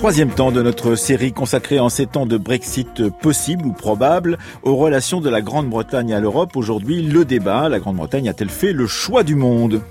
[0.00, 4.74] Troisième temps de notre série consacrée en ces temps de Brexit possible ou probable aux
[4.74, 6.56] relations de la Grande-Bretagne à l'Europe.
[6.56, 9.82] Aujourd'hui, le débat, la Grande-Bretagne a-t-elle fait le choix du monde?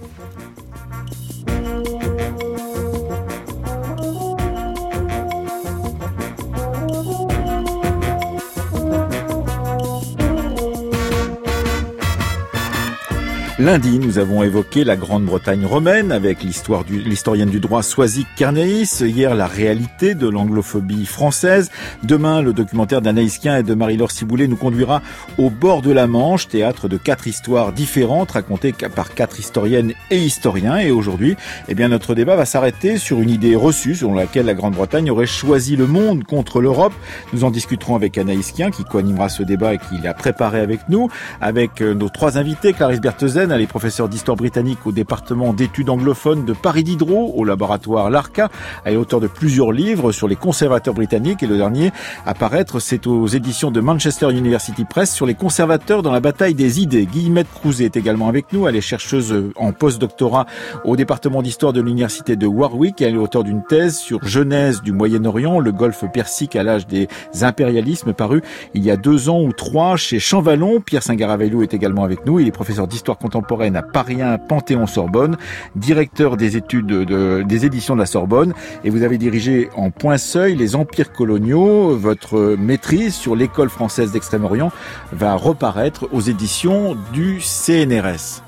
[13.59, 19.01] Lundi, nous avons évoqué la Grande-Bretagne romaine avec l'histoire du, l'historienne du droit Soisy Kernéis.
[19.01, 21.69] Hier, la réalité de l'anglophobie française.
[22.03, 25.01] Demain, le documentaire d'Anaïs Kien et de Marie-Laure Ciboulet nous conduira
[25.37, 30.19] au bord de la Manche, théâtre de quatre histoires différentes racontées par quatre historiennes et
[30.19, 30.77] historiens.
[30.77, 31.35] Et aujourd'hui,
[31.67, 35.25] eh bien, notre débat va s'arrêter sur une idée reçue selon laquelle la Grande-Bretagne aurait
[35.25, 36.93] choisi le monde contre l'Europe.
[37.33, 40.87] Nous en discuterons avec Anaïs Kien qui co-animera ce débat et qui l'a préparé avec
[40.87, 41.09] nous,
[41.41, 45.89] avec euh, nos trois invités, Clarisse Berthezen, elle est professeure d'histoire britannique au département d'études
[45.89, 48.49] anglophones de Paris Diderot, au laboratoire L'Arca.
[48.85, 51.91] Elle est auteur de plusieurs livres sur les conservateurs britanniques et le dernier
[52.25, 56.53] à paraître, c'est aux éditions de Manchester University Press sur les conservateurs dans la bataille
[56.53, 57.05] des idées.
[57.05, 58.67] Guillemette Crouzet est également avec nous.
[58.67, 60.45] Elle est chercheuse en post-doctorat
[60.85, 63.01] au département d'histoire de l'université de Warwick.
[63.01, 67.07] Elle est auteur d'une thèse sur Genèse du Moyen-Orient, le golfe persique à l'âge des
[67.41, 68.41] impérialismes, paru
[68.73, 70.81] il y a deux ans ou trois chez Champvallon.
[70.81, 72.39] Pierre Singaravello est également avec nous.
[72.39, 73.38] Il est professeur d'histoire contemporaine
[73.75, 75.37] à Paris Panthéon-Sorbonne,
[75.75, 80.17] directeur des études de, des éditions de la Sorbonne, et vous avez dirigé en point
[80.17, 81.95] seuil les empires coloniaux.
[81.97, 84.71] Votre maîtrise sur l'école française d'Extrême-Orient
[85.11, 88.43] va reparaître aux éditions du CNRS.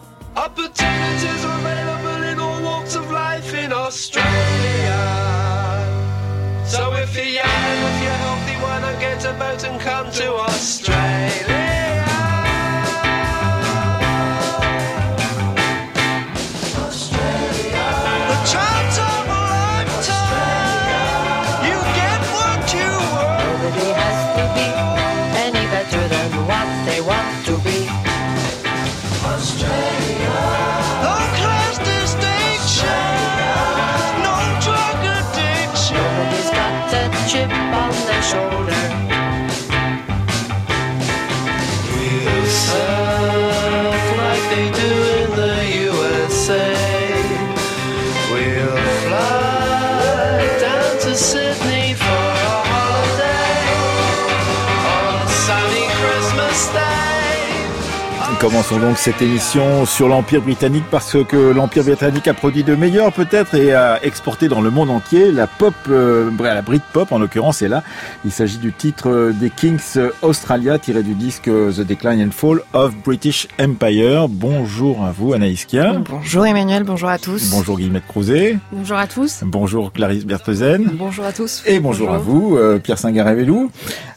[58.41, 63.13] Commençons donc cette émission sur l'Empire britannique parce que l'Empire britannique a produit de meilleurs
[63.13, 67.61] peut-être et a exporté dans le monde entier la pop, euh, la Britpop en l'occurrence
[67.61, 67.83] est là.
[68.25, 72.95] Il s'agit du titre des Kings Australia tiré du disque The Decline and Fall of
[73.05, 74.27] British Empire.
[74.27, 76.01] Bonjour à vous Anaïs Kia.
[76.09, 77.51] Bonjour Emmanuel, bonjour à tous.
[77.51, 78.57] Bonjour Guillemette Crouzet.
[78.71, 79.41] Bonjour à tous.
[79.43, 80.89] Bonjour Clarisse Berthezen.
[80.93, 81.61] Bonjour à tous.
[81.67, 83.69] Et bonjour, à vous euh, Pierre Singarevelou.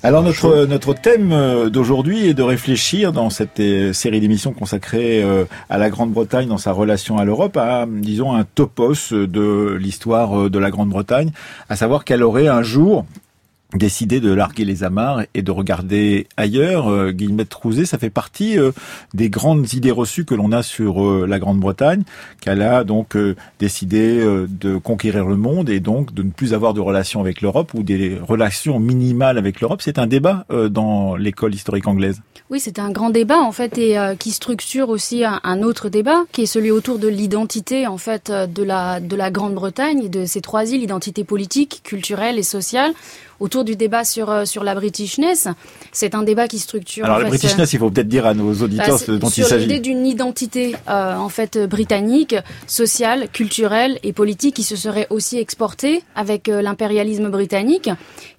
[0.02, 3.60] Alors notre notre thème euh, d'aujourd'hui est de réfléchir dans cette
[3.92, 8.44] série d'émissions consacrée euh, à la Grande-Bretagne dans sa relation à l'Europe, à, disons, un
[8.44, 11.30] topos de l'histoire euh, de la Grande-Bretagne,
[11.68, 13.04] à savoir qu'elle aurait un jour
[13.74, 16.88] décidé de larguer les amarres et de regarder ailleurs.
[16.88, 18.72] Euh, Guillemette Trouzet, ça fait partie euh,
[19.14, 22.02] des grandes idées reçues que l'on a sur euh, la Grande-Bretagne,
[22.40, 23.16] qu'elle a donc
[23.58, 27.72] décidé de conquérir le monde et donc de ne plus avoir de relations avec l'Europe
[27.74, 29.82] ou des relations minimales avec l'Europe.
[29.82, 32.20] C'est un débat dans l'école historique anglaise.
[32.50, 36.24] Oui, c'est un grand débat en fait et qui structure aussi un, un, autre débat
[36.32, 40.26] qui est celui autour de l'identité en fait de la de la Grande-Bretagne et de
[40.26, 42.92] ces trois îles, identité politique, culturelle et sociale
[43.40, 45.48] autour du débat sur, euh, sur la Britishness.
[45.92, 47.04] C'est un débat qui structure.
[47.04, 49.66] Alors la Britishness, il faut peut-être dire à nos auditeurs bah, dont il s'agit.
[49.66, 52.36] l'idée d'une identité euh, en fait britannique,
[52.66, 57.90] sociale, culturelle et politique qui se serait aussi exportée avec euh, l'impérialisme britannique.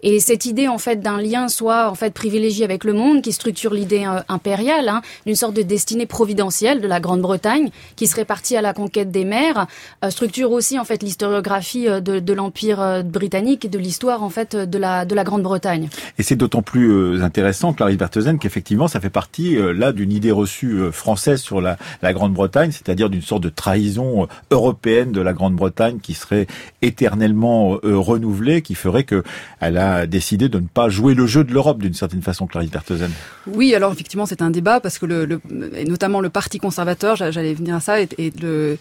[0.01, 3.31] Et cette idée en fait d'un lien soit en fait privilégié avec le monde, qui
[3.31, 8.56] structure l'idée impériale, hein, d'une sorte de destinée providentielle de la Grande-Bretagne, qui serait partie
[8.56, 9.68] à la conquête des mers,
[10.09, 14.77] structure aussi en fait l'historiographie de, de l'empire britannique et de l'histoire en fait de
[14.77, 15.89] la de la Grande-Bretagne.
[16.17, 20.11] Et c'est d'autant plus euh, intéressant, Clarisse Berthezen, qu'effectivement, ça fait partie euh, là d'une
[20.11, 25.21] idée reçue euh, française sur la, la Grande-Bretagne, c'est-à-dire d'une sorte de trahison européenne de
[25.21, 26.47] la Grande-Bretagne qui serait
[26.81, 29.23] éternellement renouvelée, qui ferait que
[29.59, 32.71] elle a décidé de ne pas jouer le jeu de l'Europe d'une certaine façon, Clarisse
[32.71, 33.11] Berthezen.
[33.47, 35.41] Oui, alors effectivement, c'est un débat parce que le,
[35.75, 38.77] et notamment le parti conservateur, j'allais venir à ça, et, et le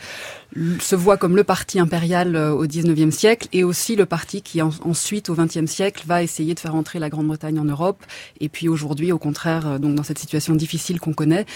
[0.81, 5.29] se voit comme le parti impérial au XIXe siècle et aussi le parti qui ensuite
[5.29, 8.03] au XXe siècle va essayer de faire entrer la Grande-Bretagne en Europe,
[8.41, 11.47] et puis aujourd'hui, au contraire, donc dans cette situation difficile qu'on connaît.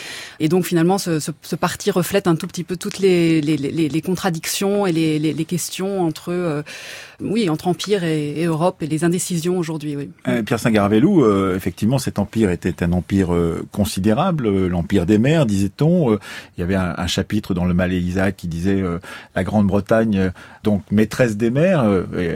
[0.40, 5.44] Et donc finalement, ce, parti reflète un tout petit peu toutes les, contradictions et les,
[5.44, 6.64] questions entre,
[7.20, 9.96] oui, entre empire et, Europe et les indécisions aujourd'hui.
[9.96, 10.10] Oui.
[10.44, 13.30] Pierre Saint-Garavelou, effectivement, cet empire était un empire
[13.72, 16.14] considérable, l'empire des mers, disait-on.
[16.14, 18.82] il y avait un, chapitre dans le Isaac qui disait
[19.34, 20.32] la Grande-Bretagne,
[20.64, 21.80] donc maîtresse des mers,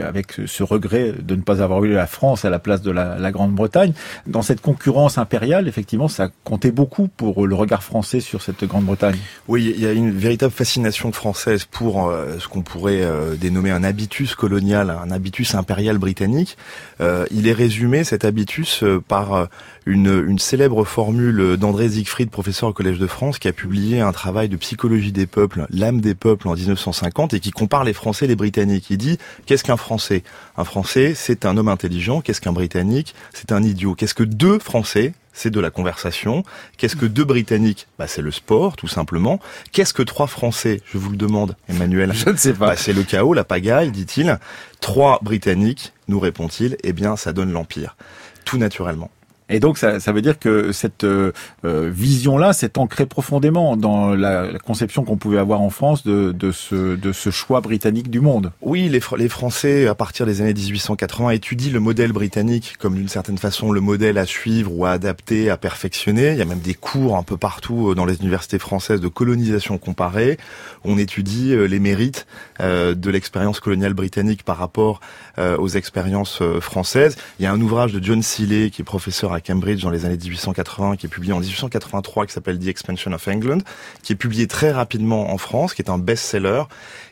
[0.03, 3.17] avec ce regret de ne pas avoir eu la France à la place de la,
[3.17, 3.93] la Grande-Bretagne.
[4.27, 9.17] Dans cette concurrence impériale, effectivement, ça comptait beaucoup pour le regard français sur cette Grande-Bretagne.
[9.47, 13.71] Oui, il y a une véritable fascination française pour euh, ce qu'on pourrait euh, dénommer
[13.71, 16.57] un habitus colonial, un habitus impérial britannique.
[17.01, 19.47] Euh, il est résumé, cet habitus, par
[19.85, 24.11] une, une célèbre formule d'André Siegfried, professeur au Collège de France, qui a publié un
[24.11, 28.25] travail de psychologie des peuples, l'âme des peuples en 1950, et qui compare les Français
[28.25, 28.89] et les Britanniques.
[28.89, 30.23] Il dit, qu'est-ce qu'un Français?
[30.57, 32.21] Un Français, c'est un homme intelligent.
[32.21, 33.15] Qu'est-ce qu'un Britannique?
[33.33, 33.95] C'est un idiot.
[33.95, 35.13] Qu'est-ce que deux Français?
[35.35, 36.43] C'est de la conversation.
[36.77, 37.87] Qu'est-ce que deux Britanniques?
[37.97, 39.39] Bah, C'est le sport, tout simplement.
[39.71, 40.81] Qu'est-ce que trois Français?
[40.85, 42.13] Je vous le demande, Emmanuel.
[42.13, 42.67] Je ne sais pas.
[42.67, 44.37] Bah, c'est le chaos, la pagaille, dit-il.
[44.79, 47.97] Trois Britanniques, nous répond-il, eh bien, ça donne l'Empire.
[48.45, 49.09] Tout naturellement.
[49.53, 51.31] Et donc ça, ça veut dire que cette euh,
[51.63, 56.51] euh, vision-là s'est ancrée profondément dans la, conception qu'on pouvait avoir en France de, de,
[56.51, 58.51] ce, de ce choix britannique du monde.
[58.61, 63.07] Oui, les, les Français, à partir des années 1880, étudient le modèle britannique comme d'une
[63.07, 66.31] certaine façon le modèle à suivre ou à adapter, à perfectionner.
[66.31, 69.07] Il y a même des cours un peu partout euh, dans les universités françaises de
[69.07, 70.39] colonisation comparée.
[70.83, 72.25] On étudie les mérites
[72.59, 74.99] de l'expérience coloniale britannique par rapport
[75.37, 77.15] aux expériences françaises.
[77.39, 80.05] Il y a un ouvrage de John Seeley qui est professeur à Cambridge dans les
[80.05, 83.59] années 1880, qui est publié en 1883, qui s'appelle The Expansion of England,
[84.01, 86.63] qui est publié très rapidement en France, qui est un best-seller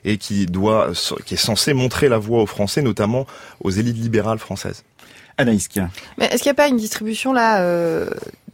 [0.06, 0.92] et qui doit,
[1.26, 3.28] qui est censé montrer la voie aux Français, notamment
[3.64, 4.84] aux élites libérales françaises.
[5.38, 5.70] Anaïs
[6.18, 8.10] Mais est-ce qu'il n'y a pas une distribution là euh,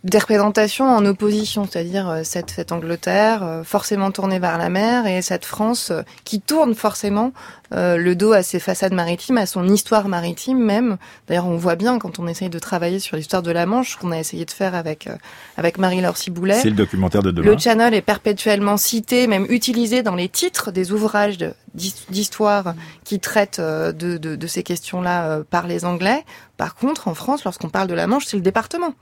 [0.07, 5.05] des représentations en opposition, c'est-à-dire euh, cette, cette Angleterre euh, forcément tournée vers la mer
[5.05, 7.33] et cette France euh, qui tourne forcément
[7.69, 10.95] le dos à ses façades maritimes, à son histoire maritime même.
[11.27, 14.13] D'ailleurs, on voit bien quand on essaye de travailler sur l'histoire de la Manche, qu'on
[14.13, 15.09] a essayé de faire avec
[15.57, 16.61] avec Marie-Laure Ciboulet.
[16.61, 17.51] C'est le documentaire de demain.
[17.51, 21.39] Le Channel est perpétuellement cité, même utilisé dans les titres des ouvrages
[21.73, 22.73] d'histoire
[23.03, 26.23] qui traitent de, de, de ces questions-là par les Anglais.
[26.55, 28.93] Par contre, en France, lorsqu'on parle de la Manche, c'est le département.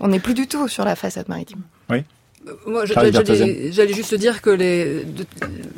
[0.00, 1.62] On n'est plus du tout sur la façade maritime.
[1.90, 2.04] Oui.
[2.66, 4.50] Moi, j'allais juste dire que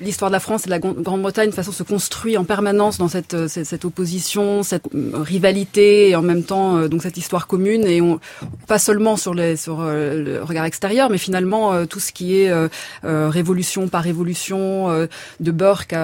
[0.00, 3.09] l'histoire de la France et de la Grande-Bretagne, de façon, se construit en permanence dans
[3.09, 4.85] cette, cette, cette, opposition, cette
[5.15, 8.20] rivalité, et en même temps, euh, donc cette histoire commune, et on,
[8.67, 12.41] pas seulement sur, les, sur euh, le regard extérieur, mais finalement euh, tout ce qui
[12.41, 12.53] est
[13.03, 15.09] révolution par révolution
[15.41, 15.94] de Burke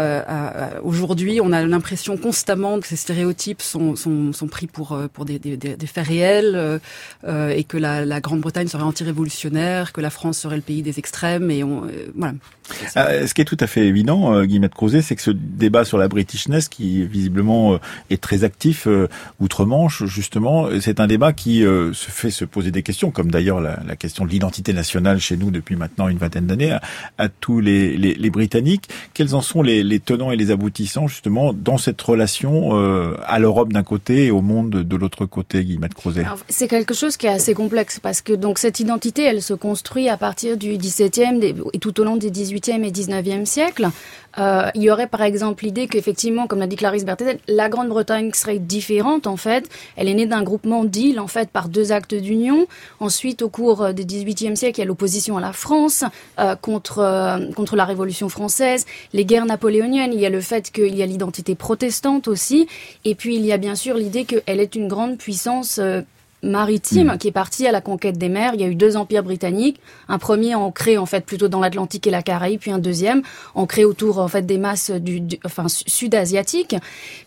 [0.83, 5.39] aujourd'hui, on a l'impression constamment que ces stéréotypes sont, sont, sont pris pour, pour des,
[5.39, 6.81] des, des faits réels,
[7.27, 11.51] et que la, la Grande-Bretagne serait anti-révolutionnaire, que la France serait le pays des extrêmes
[11.51, 12.35] et on, euh, voilà.
[12.97, 15.85] Euh, ce qui est tout à fait évident, euh, Guillemette Crozet, c'est que ce débat
[15.85, 17.79] sur la Britishness, qui visiblement
[18.11, 18.89] est très actif
[19.41, 23.97] outre-Manche, justement, c'est un débat qui se fait se poser des questions, comme d'ailleurs la,
[23.97, 26.77] question de l'identité nationale chez nous depuis maintenant une vingtaine d'années,
[27.19, 28.89] à, tous les, les, Britanniques.
[29.13, 32.73] Quels en sont les, les, tenants et les aboutissants, justement, dans cette relation
[33.27, 36.25] à l'Europe d'un côté et au monde de l'autre côté, Guillemette Crozet?
[36.49, 40.09] C'est quelque chose qui est assez complexe, parce que donc cette identité, elle se construit
[40.09, 43.89] à partir du XVIIe et tout au long du XVIIIe et XIXe siècle.
[44.39, 48.33] Euh, il y aurait par exemple l'idée qu'effectivement, comme l'a dit Clarisse Berthet, la Grande-Bretagne
[48.33, 49.69] serait différente en fait.
[49.97, 52.67] Elle est née d'un groupement d'îles en fait par deux actes d'union.
[53.01, 56.05] Ensuite, au cours euh, du XVIIIe siècle, il y a l'opposition à la France
[56.39, 60.13] euh, contre euh, contre la Révolution française, les guerres napoléoniennes.
[60.13, 62.67] Il y a le fait qu'il y a l'identité protestante aussi,
[63.05, 65.81] et puis il y a bien sûr l'idée qu'elle est une grande puissance
[66.45, 67.19] maritime mm.
[67.19, 68.55] qui est parti à la conquête des mers.
[68.55, 72.07] Il y a eu deux empires britanniques, un premier ancré en fait plutôt dans l'Atlantique
[72.07, 73.23] et la Caraïbe, puis un deuxième
[73.55, 76.77] ancré autour en fait des masses du, enfin sud-asiatiques.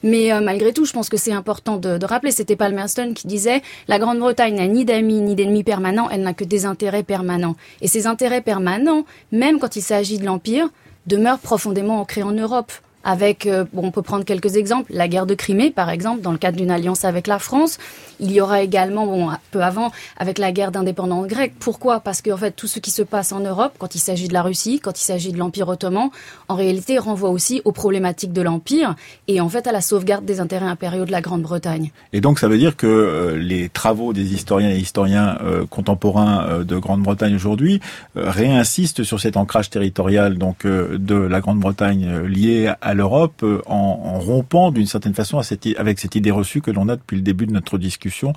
[0.03, 3.27] Mais euh, malgré tout, je pense que c'est important de, de rappeler, c'était Palmerston qui
[3.27, 7.55] disait la Grande-Bretagne n'a ni d'amis ni d'ennemis permanents, elle n'a que des intérêts permanents.
[7.81, 10.69] Et ces intérêts permanents, même quand il s'agit de l'empire,
[11.07, 12.71] demeurent profondément ancrés en Europe
[13.07, 16.33] avec, euh, bon, on peut prendre quelques exemples, la guerre de Crimée, par exemple, dans
[16.33, 17.77] le cadre d'une alliance avec la France.
[18.19, 21.53] Il y aura également, bon, peu avant, avec la guerre d'indépendance grecque.
[21.57, 22.01] Pourquoi?
[22.01, 24.41] Parce qu'en fait, tout ce qui se passe en Europe, quand il s'agit de la
[24.41, 26.09] Russie, quand il s'agit de l'Empire ottoman,
[26.49, 28.95] en réalité renvoie aussi aux problématiques de l'Empire
[29.29, 31.91] et en fait à la sauvegarde des intérêts impériaux de la Grande-Bretagne.
[32.11, 36.63] Et donc ça veut dire que euh, les travaux des historiens et historiens euh, contemporains
[36.65, 37.79] de Grande-Bretagne aujourd'hui
[38.15, 44.71] réinsistent sur cet ancrage territorial donc de la Grande-Bretagne lié à l'Europe en, en, rompant
[44.71, 45.43] d'une certaine façon à
[45.77, 48.33] avec cette idée reçue que l'on a depuis le début de notre discussion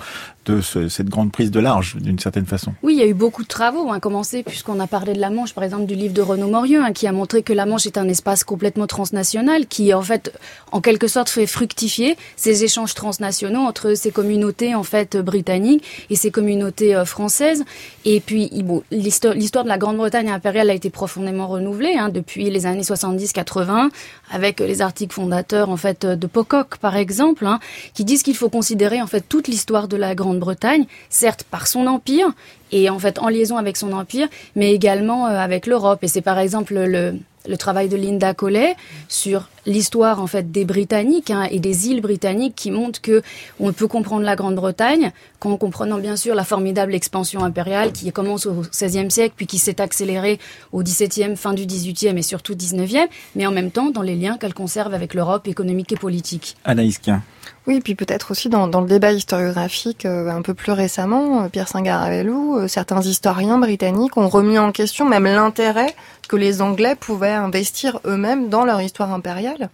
[0.47, 2.73] de cette grande prise de large d'une certaine façon.
[2.83, 5.31] Oui, il y a eu beaucoup de travaux, hein, commencé puisqu'on a parlé de la
[5.31, 7.87] Manche, par exemple du livre de Renaud Morieux, hein, qui a montré que la Manche
[7.87, 10.33] est un espace complètement transnational, qui en fait,
[10.73, 16.17] en quelque sorte, fait fructifier ces échanges transnationaux entre ces communautés en fait britanniques et
[16.17, 17.65] ces communautés euh, françaises.
[18.05, 18.51] Et puis,
[18.91, 23.91] l'histoire de la Grande-Bretagne impériale a été profondément renouvelée hein, depuis les années 70-80,
[24.41, 27.61] avec les articles fondateurs en fait de Pocock, par exemple, hein,
[27.93, 31.87] qui disent qu'il faut considérer en fait toute l'histoire de la Grande-Bretagne, certes par son
[31.87, 32.33] empire,
[32.73, 35.99] et en fait en liaison avec son empire, mais également euh, avec l'Europe.
[36.03, 37.17] Et c'est par exemple le,
[37.49, 38.77] le travail de Linda Collet
[39.09, 43.23] sur l'histoire en fait des Britanniques hein, et des îles britanniques qui montre que
[43.59, 48.47] on peut comprendre la Grande-Bretagne qu'en comprenant bien sûr la formidable expansion impériale qui commence
[48.47, 50.39] au XVIe siècle puis qui s'est accélérée
[50.73, 54.37] au XVIIe, fin du XVIIIe et surtout XIXe, mais en même temps dans les liens
[54.39, 56.57] qu'elle conserve avec l'Europe économique et politique.
[56.65, 57.23] Anaïs Kien.
[57.67, 61.49] Oui, puis peut-être aussi dans, dans, le débat historiographique euh, un peu plus récemment, euh,
[61.49, 65.95] Pierre Singaravelou, euh, certains historiens britanniques ont remis en question même l'intérêt
[66.29, 69.71] que les Anglais pouvaient investir eux-mêmes dans leur histoire impériale.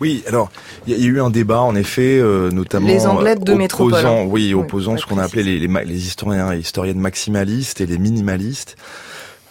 [0.00, 0.50] Oui, alors
[0.86, 4.54] il y, a eu un débat en effet, euh, notamment les Anglais de opposant, oui,
[4.54, 8.76] opposant ce qu'on a appelé les, les, les, historiens et historiennes maximalistes et les minimalistes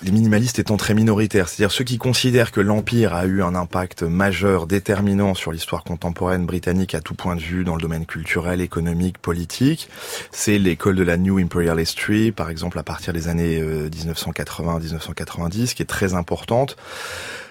[0.01, 4.03] les minimalistes étant très minoritaires, c'est-à-dire ceux qui considèrent que l'Empire a eu un impact
[4.03, 8.61] majeur, déterminant sur l'histoire contemporaine britannique à tout point de vue, dans le domaine culturel,
[8.61, 9.89] économique, politique.
[10.31, 15.65] C'est l'école de la New Imperial History, par exemple à partir des années 1980-1990, euh,
[15.75, 16.77] qui est très importante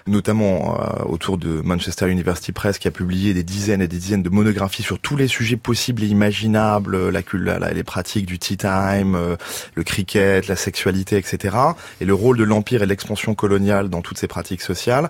[0.09, 4.23] notamment euh, autour de Manchester University Press, qui a publié des dizaines et des dizaines
[4.23, 8.39] de monographies sur tous les sujets possibles et imaginables, euh, la, la, les pratiques du
[8.39, 9.35] tea time, euh,
[9.75, 11.55] le cricket, la sexualité, etc.
[12.01, 15.09] Et le rôle de l'empire et l'expansion coloniale dans toutes ces pratiques sociales.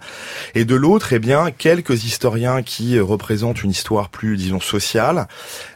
[0.55, 5.27] Et de l'autre, eh bien, quelques historiens qui représentent une histoire plus, disons, sociale,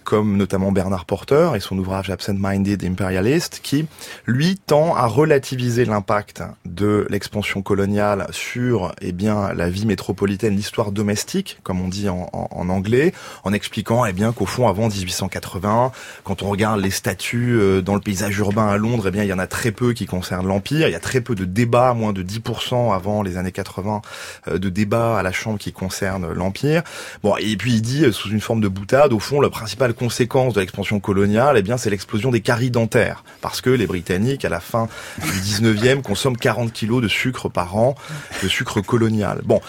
[0.04, 3.86] comme notamment Bernard Porter et son ouvrage Absent-Minded Imperialist, qui,
[4.26, 10.92] lui, tend à relativiser l'impact de l'expansion coloniale sur eh bien, la vie métropolitaine, l'histoire
[10.92, 12.30] domestique, comme on dit en,
[12.70, 15.92] anglais, en expliquant eh bien, qu'au fond, avant 1880,
[16.24, 19.30] quand on regarde les statuts euh, dans le paysage urbain à Londres, eh bien, il
[19.30, 20.88] y en a très peu qui concernent l'Empire.
[20.88, 24.02] Il y a très peu de débats, moins de 10% avant les années 80,
[24.48, 26.84] euh, de débats à la Chambre qui concernent l'Empire.
[27.24, 29.93] Bon, et puis il dit, euh, sous une forme de boutade, au fond, le principal
[29.94, 33.24] conséquence de l'expansion coloniale, eh bien, c'est l'explosion des caries dentaires.
[33.42, 34.88] Parce que les Britanniques, à la fin
[35.22, 37.96] du 19e, consomment 40 kilos de sucre par an,
[38.42, 39.42] de sucre colonial.
[39.44, 39.62] Bon.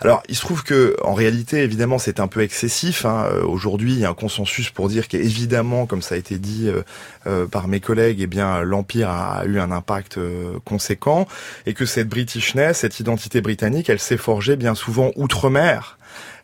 [0.00, 3.06] Alors, il se trouve que, en réalité, évidemment, c'est un peu excessif.
[3.06, 3.28] Hein.
[3.32, 6.68] Euh, aujourd'hui, il y a un consensus pour dire qu'évidemment, comme ça a été dit
[6.68, 6.82] euh,
[7.26, 10.18] euh, par mes collègues, eh bien, l'empire a, eu un impact
[10.64, 11.26] conséquent
[11.64, 15.95] et que cette Britishness, cette identité britannique, elle s'est forgée bien souvent outre-mer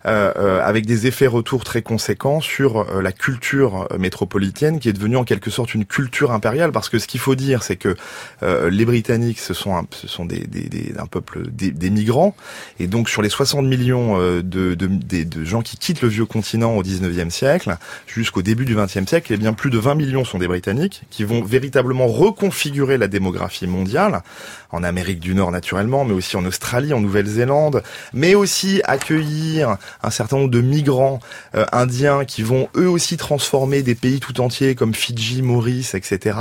[0.05, 5.25] avec des effets retours très conséquents sur euh, la culture métropolitaine qui est devenue en
[5.25, 6.73] quelque sorte une culture impériale.
[6.73, 7.97] Parce que ce qu'il faut dire c'est que
[8.43, 12.35] les Britanniques ce sont un, ce sont des, des, des un peuple des, des, migrants.
[12.81, 16.27] Et donc sur les 60 millions de, de, de, de, gens qui quittent le vieux
[16.27, 20.25] continent au 19e siècle jusqu'au début du 20e siècle, eh bien plus de 20 millions
[20.25, 24.23] sont des Britanniques qui vont véritablement reconfigurer la démographie mondiale
[24.71, 27.83] en Amérique du Nord naturellement, mais aussi en Australie, en Nouvelle-Zélande,
[28.13, 31.21] mais aussi accueillir un certain nombre de migrants
[31.55, 36.37] euh, indiens qui vont eux aussi transformer des pays tout entiers comme Fidji, Maurice, etc.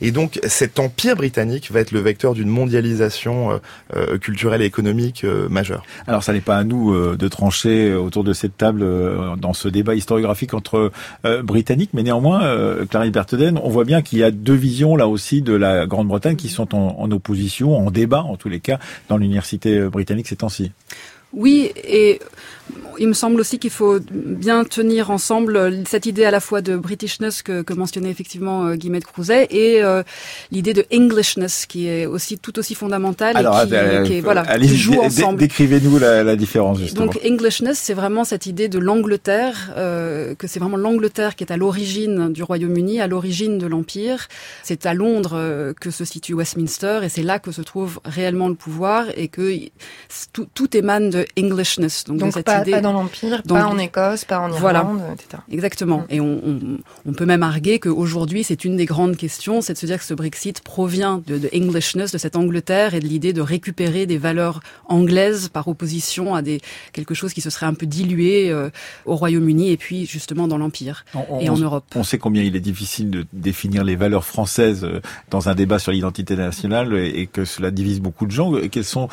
[0.00, 3.58] Et donc cet empire britannique va être le vecteur d'une mondialisation euh,
[3.96, 5.82] euh, culturelle et économique majeure.
[6.06, 8.84] Alors ça n'est pas à nous de trancher autour de cette table
[9.38, 10.90] dans ce débat historiographique entre
[11.42, 15.42] Britanniques, mais néanmoins, Clarisse Bertheden, on voit bien qu'il y a deux visions là aussi
[15.42, 18.78] de la Grande-Bretagne qui sont en opposition, en débat en tous les cas,
[19.08, 20.72] dans l'université britannique ces temps-ci.
[21.32, 22.20] Oui, et
[22.98, 26.76] il me semble aussi qu'il faut bien tenir ensemble cette idée à la fois de
[26.76, 30.02] Britishness que, que mentionnait effectivement euh, Guillemette Crouzet et euh,
[30.50, 34.20] l'idée de Englishness qui est aussi tout aussi fondamentale Alors, et qui, euh, qui est,
[34.20, 35.38] voilà, qui joue ensemble.
[35.38, 37.06] Décrivez-nous la, la, différence justement.
[37.06, 41.52] Donc Englishness, c'est vraiment cette idée de l'Angleterre, euh, que c'est vraiment l'Angleterre qui est
[41.52, 44.28] à l'origine du Royaume-Uni, à l'origine de l'Empire.
[44.62, 48.54] C'est à Londres que se situe Westminster et c'est là que se trouve réellement le
[48.54, 49.54] pouvoir et que
[50.32, 52.04] tout, tout émane de Englishness.
[52.04, 55.42] Donc, Donc cette idée dans l'Empire, pas en Écosse, pas en Irlande, etc.
[55.50, 55.98] Exactement.
[55.98, 56.06] Mm.
[56.10, 56.58] Et on, on,
[57.06, 60.04] on, peut même arguer qu'aujourd'hui, c'est une des grandes questions, c'est de se dire que
[60.04, 64.18] ce Brexit provient de, de Englishness, de cette Angleterre, et de l'idée de récupérer des
[64.18, 66.60] valeurs anglaises par opposition à des
[66.92, 68.70] quelque chose qui se serait un peu dilué euh,
[69.06, 71.04] au Royaume-Uni et puis justement dans l'Empire
[71.40, 71.84] et en Europe.
[71.94, 75.78] On sait combien il est difficile de définir les valeurs françaises euh, dans un débat
[75.78, 78.52] sur l'identité nationale et, et que cela divise beaucoup de gens.
[78.70, 79.08] Quelles sont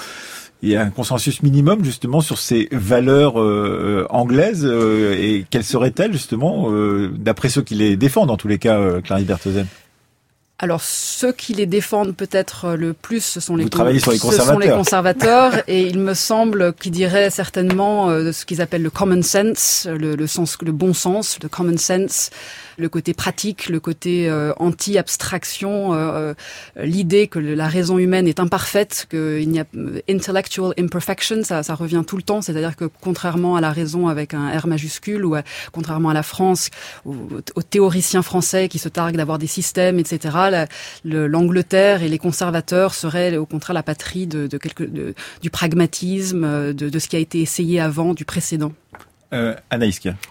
[0.62, 6.14] il y a un consensus minimum justement sur ces valeurs euh, anglaises et quelles seraient-elles
[6.14, 6.70] justement
[7.12, 9.68] d'après ceux qui les défendent en tous les cas, Clarisse Berthozen?
[10.58, 14.54] Alors ceux qui les défendent peut-être le plus, ce sont les, sur les conservateurs.
[14.54, 19.22] sont les conservateurs et il me semble qu'ils diraient certainement ce qu'ils appellent le common
[19.22, 22.32] sense, le, le, sens, le bon sens, le common sense,
[22.78, 26.34] le côté pratique, le côté euh, anti-abstraction, euh,
[26.78, 29.66] euh, l'idée que la raison humaine est imparfaite, qu'il n'y a
[30.10, 34.34] intellectual imperfection, ça, ça revient tout le temps, c'est-à-dire que contrairement à la raison avec
[34.34, 35.36] un R majuscule ou
[35.72, 36.70] contrairement à la France,
[37.06, 40.66] aux, théoriciens français qui se targuent d'avoir des systèmes, etc.,
[41.04, 46.74] l'Angleterre et les conservateurs seraient au contraire la patrie de, de, quelque, de du pragmatisme,
[46.74, 48.72] de, de ce qui a été essayé avant, du précédent.
[49.34, 49.56] Euh,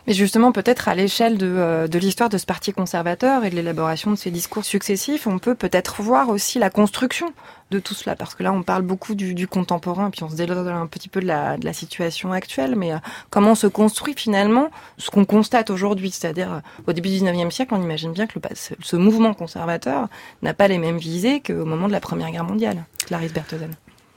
[0.06, 3.56] Mais justement, peut-être à l'échelle de, euh, de l'histoire de ce parti conservateur et de
[3.56, 7.32] l'élaboration de ses discours successifs, on peut peut-être voir aussi la construction
[7.70, 10.36] de tout cela, parce que là, on parle beaucoup du, du contemporain, puis on se
[10.36, 12.98] déloge un petit peu de la, de la situation actuelle, mais euh,
[13.30, 17.74] comment se construit finalement ce qu'on constate aujourd'hui, c'est-à-dire euh, au début du 19e siècle,
[17.74, 20.08] on imagine bien que le, ce mouvement conservateur
[20.42, 22.84] n'a pas les mêmes visées qu'au moment de la Première Guerre mondiale.
[23.06, 23.70] Clarisse Berthozen.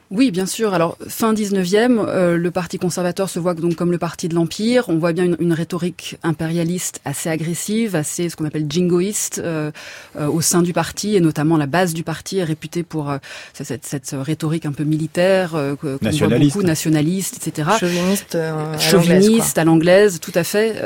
[0.10, 0.74] Oui, bien sûr.
[0.74, 4.86] Alors, fin 19e, euh, le Parti conservateur se voit donc comme le parti de l'Empire.
[4.88, 9.70] On voit bien une, une, rhétorique impérialiste assez agressive, assez ce qu'on appelle jingoïste euh,
[10.18, 13.14] euh, au sein du parti, et notamment la base du parti est réputée pour
[13.54, 15.56] cette, cette, rhétorique un peu militaire,
[16.02, 16.56] nationaliste.
[16.56, 17.70] beaucoup, nationaliste, etc.
[17.78, 20.82] Chauviniste, à Chauviniste à l'anglaise, tout à fait,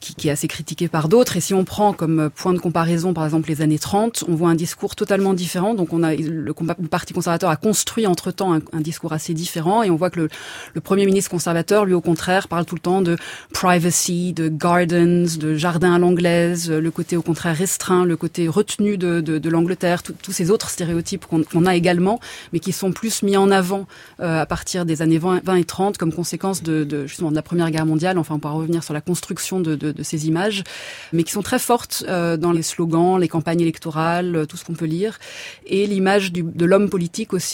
[0.00, 1.36] qui, qui, est assez critiqué par d'autres.
[1.36, 4.48] Et si on prend comme point de comparaison, par exemple, les années 30, on voit
[4.48, 5.74] un discours totalement différent.
[5.74, 9.90] Donc, on a le, le Parti conservateur a construit entre-temps un, discours assez différent et
[9.90, 13.16] on voit que le, Premier ministre conservateur, lui au contraire, parle tout le temps de
[13.52, 18.96] privacy, de gardens, de jardin à l'anglaise, le côté au contraire restreint, le côté retenu
[18.96, 22.18] de, de, l'Angleterre, tous ces autres stéréotypes qu'on a également,
[22.52, 23.86] mais qui sont plus mis en avant
[24.20, 27.42] euh, à partir des années 20, 20, et 30 comme conséquence de, justement de la
[27.42, 28.18] Première Guerre mondiale.
[28.18, 30.64] Enfin, on pourra revenir sur la construction de, de, de ces images,
[31.12, 34.74] mais qui sont très fortes euh, dans les slogans, les campagnes électorales, tout ce qu'on
[34.74, 35.18] peut lire,
[35.66, 37.49] et l'image de l'homme politique aussi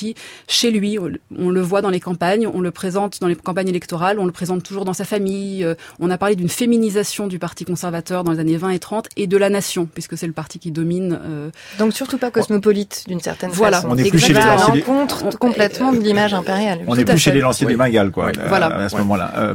[0.48, 0.98] chez lui.
[1.36, 4.32] On le voit dans les campagnes, on le présente dans les campagnes électorales, on le
[4.32, 5.64] présente toujours dans sa famille.
[5.64, 9.08] Euh, on a parlé d'une féminisation du Parti conservateur dans les années 20 et 30
[9.16, 11.18] et de la nation, puisque c'est le parti qui domine.
[11.22, 13.78] Euh, Donc surtout pas cosmopolite d'une certaine voilà.
[13.78, 13.88] façon.
[13.92, 16.80] On est plus chez les à l'encontre complètement de l'image impériale.
[16.86, 18.32] On n'est plus chez les lanciers du Bengale, quoi.
[18.48, 18.66] voilà.
[18.66, 19.32] À ce moment-là.
[19.36, 19.54] Euh,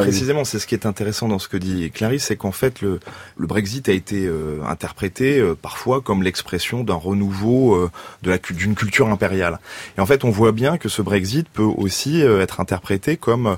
[0.00, 3.00] précisément, c'est ce qui est intéressant dans ce que dit Clarisse, c'est qu'en fait le,
[3.36, 4.30] le Brexit a été
[4.66, 7.88] interprété parfois comme l'expression d'un renouveau
[8.22, 9.58] de la d'une culture impériale.
[9.96, 13.56] Et en fait, on voit bien que ce Brexit peut aussi euh, être interprété comme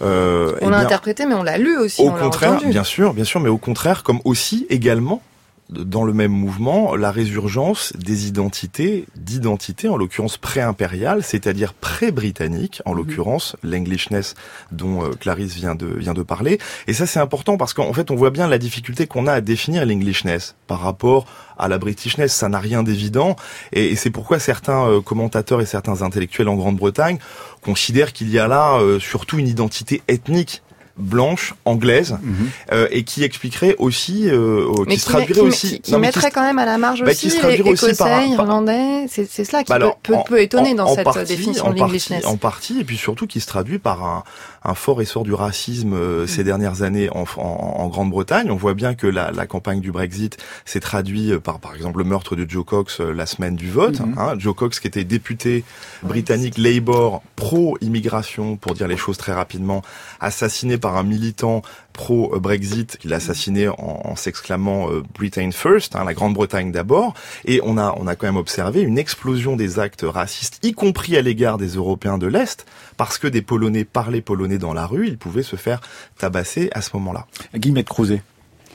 [0.00, 2.02] euh, on l'a interprété, mais on l'a lu aussi.
[2.02, 5.22] Au contraire, bien sûr, bien sûr, mais au contraire, comme aussi également
[5.70, 12.92] dans le même mouvement la résurgence des identités, d'identités, en l'occurrence pré-impériales, c'est-à-dire pré-britanniques, en
[12.92, 12.98] mhm.
[12.98, 14.34] l'occurrence l'englishness
[14.72, 16.58] dont euh, Clarisse vient de, vient de parler.
[16.86, 19.40] Et ça c'est important parce qu'en fait on voit bien la difficulté qu'on a à
[19.40, 21.26] définir l'englishness par rapport
[21.58, 22.32] à la britishness.
[22.32, 23.36] Ça n'a rien d'évident
[23.72, 27.18] et, c'est pourquoi certains euh, commentateurs et certains intellectuels en Grande-Bretagne
[27.62, 30.62] considèrent qu'il y a là euh, surtout une identité ethnique
[30.98, 32.50] blanche anglaise mhm.
[32.72, 36.66] euh, et qui expliquerait aussi euh, qui, se traduirait aussi qui, mettrait quand même à
[36.66, 37.94] la marge bah, aussi les écossais
[38.28, 42.36] irlandais c'est c'est cela qui bah peut, peut, étonner dans cette définition de l'englishness en
[42.36, 44.24] partie et puis surtout qui se traduit par un,
[44.64, 46.44] un fort essor du racisme euh, ces mm.
[46.44, 50.36] dernières années en, en, en Grande-Bretagne on voit bien que la, la campagne du Brexit
[50.64, 54.18] s'est traduite par par exemple le meurtre de Joe Cox la semaine du vote mm-hmm.
[54.18, 55.64] hein, Joe Cox qui était député
[56.02, 59.82] britannique Labour pro immigration pour dire les choses très rapidement
[60.20, 61.62] assassiné par un militant
[61.98, 67.12] pro-Brexit qu'il a assassiné en, s'exclamant euh, Britain first, hein, la Grande-Bretagne d'abord.
[67.44, 71.16] Et on a, on a quand même observé une explosion des actes racistes, y compris
[71.16, 75.08] à l'égard des Européens de l'Est, parce que des Polonais parlaient polonais dans la rue,
[75.08, 75.80] ils pouvaient se faire
[76.18, 77.26] tabasser à ce moment-là.
[77.56, 78.22] Guillemette Crozet.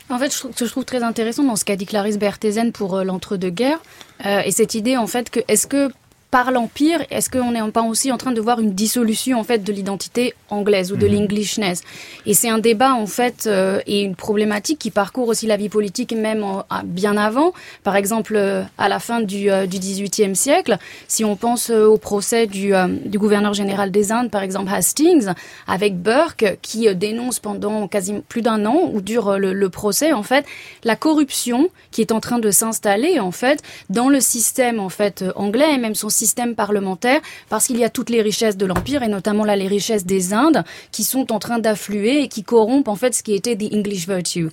[0.10, 2.98] En fait, ce que je trouve très intéressant dans ce qu'a dit Clarisse Berthézen pour
[2.98, 3.82] euh, l'entre-deux-guerres,
[4.26, 5.90] euh, et cette idée en fait que est-ce que
[6.34, 9.60] par l'Empire, est-ce qu'on n'est pas aussi en train de voir une dissolution en fait
[9.60, 11.14] de l'identité anglaise ou de mhm.
[11.14, 11.84] l'Englishness?
[12.26, 15.70] Et c'est un débat en fait euh, et une problématique qui parcourt aussi la vie
[15.70, 16.44] politique même
[16.86, 17.54] bien avant.
[17.84, 22.00] Par exemple, euh, à la fin du, euh, du 18e siècle, si on pense au
[22.00, 22.74] procès du,
[23.06, 25.28] du gouverneur général des Indes, par exemple Hastings,
[25.68, 30.24] avec Burke qui dénonce pendant quasiment plus d'un an où dure le, le procès en
[30.24, 30.48] fait
[30.84, 35.24] la corruption qui est en train de s'installer en fait dans le système en fait
[35.36, 36.23] anglais et même son système
[36.56, 40.06] parlementaire parce qu'il y a toutes les richesses de l'Empire et notamment là les richesses
[40.06, 43.56] des Indes qui sont en train d'affluer et qui corrompent en fait ce qui était
[43.56, 44.50] the English virtue.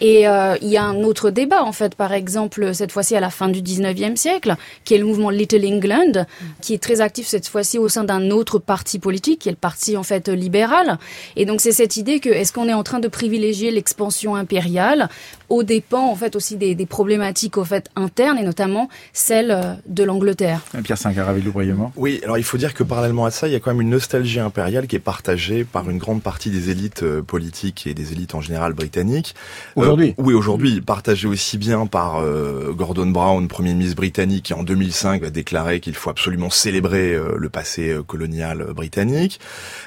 [0.00, 3.20] Et euh, il y a un autre débat, en fait, par exemple, cette fois-ci à
[3.20, 6.24] la fin du 19e siècle, qui est le mouvement Little England,
[6.62, 9.58] qui est très actif cette fois-ci au sein d'un autre parti politique, qui est le
[9.58, 10.98] parti, en fait, libéral.
[11.36, 15.10] Et donc, c'est cette idée que, est-ce qu'on est en train de privilégier l'expansion impériale
[15.50, 19.74] au dépens, en fait, aussi des, des problématiques, au fait, internes, et notamment celle euh,
[19.86, 20.60] de l'Angleterre.
[20.82, 21.92] Pierre Saint-Caravello, brièvement.
[21.96, 23.90] Oui, alors il faut dire que parallèlement à ça, il y a quand même une
[23.90, 28.12] nostalgie impériale qui est partagée par une grande partie des élites euh, politiques et des
[28.12, 29.34] élites en général britanniques.
[29.76, 34.62] Aujourd'hui Oui, aujourd'hui, partagé aussi bien par euh, Gordon Brown, Premier ministre britannique, qui en
[34.62, 39.40] 2005 a déclaré qu'il faut absolument célébrer euh, le passé euh, colonial britannique.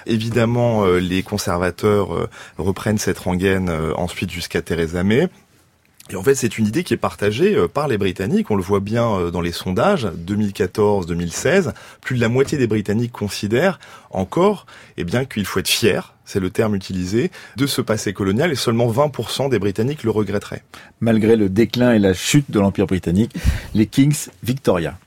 [0.06, 5.30] Évidemment, les conservateurs reprennent cette rengaine ensuite jusqu'à Theresa May.
[6.10, 8.52] Et en fait, c'est une idée qui est partagée par les Britanniques.
[8.52, 11.74] On le voit bien dans les sondages 2014-2016.
[12.02, 13.80] Plus de la moitié des Britanniques considèrent
[14.12, 14.66] encore,
[14.98, 18.56] eh bien, qu'il faut être fier c'est le terme utilisé, de ce passé colonial et
[18.56, 20.63] seulement 20% des Britanniques le regretteraient.
[21.00, 23.34] Malgré le déclin et la chute de l'Empire britannique,
[23.74, 24.98] les Kings Victoria.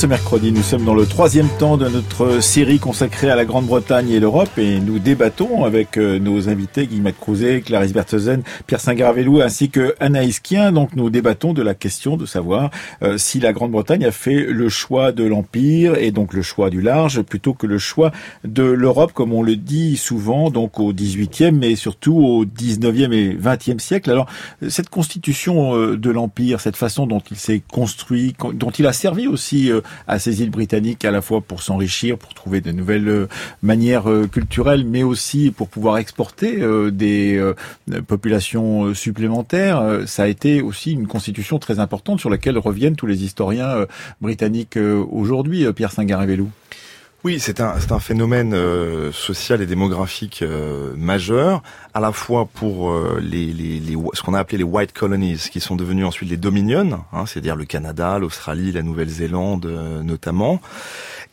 [0.00, 4.08] Ce mercredi, nous sommes dans le troisième temps de notre série consacrée à la Grande-Bretagne
[4.08, 9.42] et l'Europe et nous débattons avec euh, nos invités Guillemette Crouzet, Clarisse Bertheusen, Pierre Saint-Garavelou
[9.42, 10.72] ainsi que Anaïs Kien.
[10.72, 12.70] Donc nous débattons de la question de savoir
[13.02, 16.80] euh, si la Grande-Bretagne a fait le choix de l'Empire et donc le choix du
[16.80, 18.10] large plutôt que le choix
[18.42, 23.36] de l'Europe comme on le dit souvent donc au 18e mais surtout au 19e et
[23.36, 24.10] 20e siècle.
[24.10, 24.28] Alors
[24.66, 29.26] cette constitution euh, de l'Empire, cette façon dont il s'est construit, dont il a servi
[29.26, 29.70] aussi
[30.06, 33.28] à ces îles britanniques à la fois pour s'enrichir, pour trouver de nouvelles euh,
[33.62, 37.40] manières euh, culturelles, mais aussi pour pouvoir exporter des
[38.06, 40.02] populations supplémentaires.
[40.06, 43.86] Ça a été aussi une constitution très importante sur laquelle reviennent tous les historiens
[44.20, 46.50] britanniques aujourd'hui, Pierre Saint-Garavelou.
[47.22, 48.56] Oui, c'est un, un phénomène
[49.12, 50.42] social et démographique
[50.96, 55.48] majeur, à la fois pour les, les, les, ce qu'on a appelé les White Colonies,
[55.52, 59.66] qui sont devenus ensuite les Dominions, hein, c'est-à-dire le Canada, l'Australie, la Nouvelle-Zélande
[60.02, 60.62] notamment,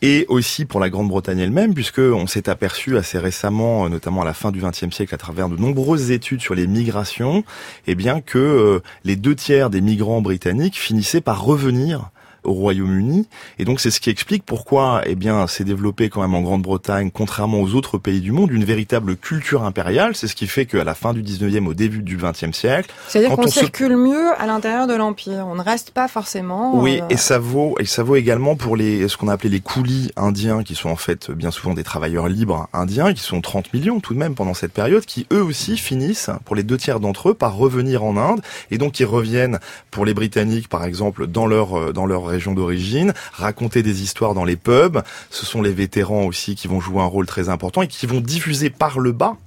[0.01, 4.33] et aussi pour la Grande-Bretagne elle-même, puisque on s'est aperçu assez récemment, notamment à la
[4.33, 7.45] fin du XXe siècle, à travers de nombreuses études sur les migrations,
[7.87, 12.09] eh bien que les deux tiers des migrants britanniques finissaient par revenir
[12.47, 13.27] au Royaume-Uni.
[13.59, 17.11] Et donc c'est ce qui explique pourquoi eh bien s'est développé quand même en Grande-Bretagne,
[17.13, 20.15] contrairement aux autres pays du monde, une véritable culture impériale.
[20.15, 22.89] C'est ce qui fait qu'à la fin du 19e, au début du 20e siècle...
[23.07, 25.45] C'est-à-dire qu'on circule mieux à l'intérieur de l'Empire.
[25.47, 26.79] On ne reste pas forcément...
[26.79, 29.49] Oui, euh, et ça vaut et ça vaut également pour les ce qu'on a appelé
[29.49, 33.41] les coulis indiens, qui sont en fait bien souvent des travailleurs libres indiens, qui sont
[33.41, 36.77] 30 millions tout de même pendant cette période, qui eux aussi finissent, pour les deux
[36.77, 38.41] tiers d'entre eux, par revenir en Inde.
[38.71, 39.59] Et donc ils reviennent,
[39.91, 44.45] pour les Britanniques par exemple, dans leur, euh, dans leur d'origine, raconter des histoires dans
[44.45, 45.01] les pubs.
[45.29, 48.21] Ce sont les vétérans aussi qui vont jouer un rôle très important et qui vont
[48.21, 49.37] diffuser par le bas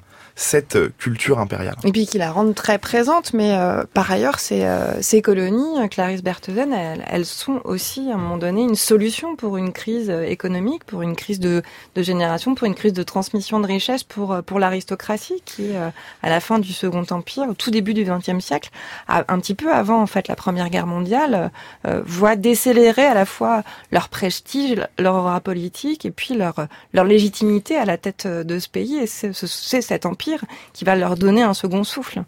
[0.41, 1.77] cette culture impériale.
[1.85, 3.55] Et puis qui la rendent très présente, mais
[3.93, 4.67] par ailleurs, ces,
[5.03, 9.59] ces colonies, Clarisse Bertheusen, elles, elles, sont aussi à un moment donné une solution pour
[9.59, 11.63] une crise économique, pour une crise de,
[11.95, 16.41] de génération, pour une crise de transmission de richesse pour, pour l'aristocratie qui, à la
[16.41, 18.71] fin du Second Empire, au tout début du XXe siècle,
[19.09, 21.51] un petit peu avant en fait la Première Guerre mondiale,
[21.85, 27.77] voit décélérer à la fois leur prestige, leur aura politique et puis leur, leur légitimité
[27.77, 28.97] à la tête de ce pays.
[28.97, 30.30] Et c'est cet empire
[30.73, 32.23] qui va leur donner un second souffle.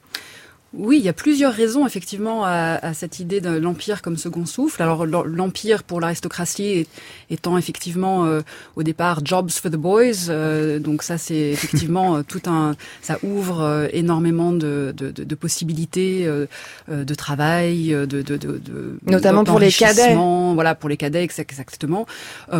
[0.74, 4.46] Oui, il y a plusieurs raisons effectivement à, à cette idée de l'empire comme second
[4.46, 4.82] souffle.
[4.82, 6.86] Alors l'empire pour l'aristocratie
[7.28, 8.40] étant effectivement euh,
[8.76, 13.18] au départ jobs for the boys, euh, donc ça c'est effectivement euh, tout un, ça
[13.22, 16.26] ouvre énormément de, de, de, de possibilités
[16.88, 20.16] de travail, de, de, de notamment pour les cadets.
[20.54, 22.06] Voilà pour les cadets exactement.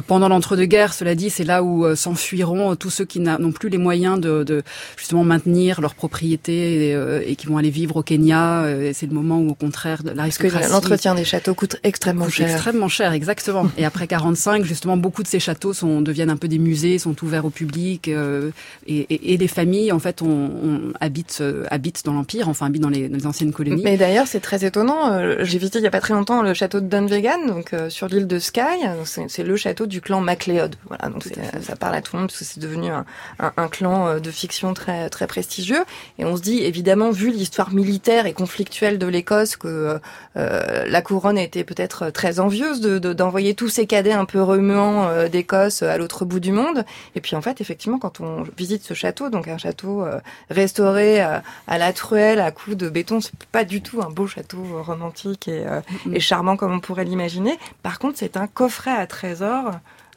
[0.07, 4.20] pendant l'entre-deux-guerres, cela dit, c'est là où s'enfuiront tous ceux qui n'ont plus les moyens
[4.20, 4.62] de, de,
[4.96, 8.64] justement maintenir leur propriété et, et qui vont aller vivre au Kenya.
[8.64, 10.70] Euh, c'est le moment où, au contraire, l'aristocratie...
[10.70, 12.50] l'entretien des châteaux coûte extrêmement cher.
[12.50, 13.66] extrêmement cher, exactement.
[13.78, 17.14] et après 45, justement, beaucoup de ces châteaux sont, deviennent un peu des musées, sont
[17.24, 18.08] ouverts au public.
[18.08, 18.50] Euh,
[18.86, 22.82] et, et, les familles, en fait, on, on habitent, euh, habitent dans l'Empire, enfin, habitent
[22.82, 23.82] dans les, dans les, anciennes colonies.
[23.84, 25.18] Mais d'ailleurs, c'est très étonnant.
[25.44, 28.26] J'ai visité il y a pas très longtemps le château de Dunvegan, donc sur l'île
[28.26, 28.62] de Skye.
[29.04, 30.74] C'est le château du clan MacLeod.
[30.88, 31.24] Voilà, donc
[31.62, 33.04] ça parle à tout le monde parce que c'est devenu un,
[33.38, 35.84] un, un, clan de fiction très, très prestigieux.
[36.18, 40.00] Et on se dit, évidemment, vu l'histoire militaire militaire et conflictuelle de l'Écosse que
[40.38, 45.09] euh, la couronne était peut-être très envieuse de, d'envoyer tous ces cadets un peu remuants
[45.09, 46.87] euh, d'Écosse à l'autre bout du monde.
[47.16, 51.20] Et puis en fait, effectivement, quand on visite ce château, donc un château euh, restauré
[51.20, 55.48] à, la truelle, à coups de béton, c'est pas du tout un beau château romantique
[55.48, 55.66] et,
[56.11, 57.59] et charmant comme on pourrait l'imaginer.
[57.83, 59.70] Par contre, c'est un coffret à trésors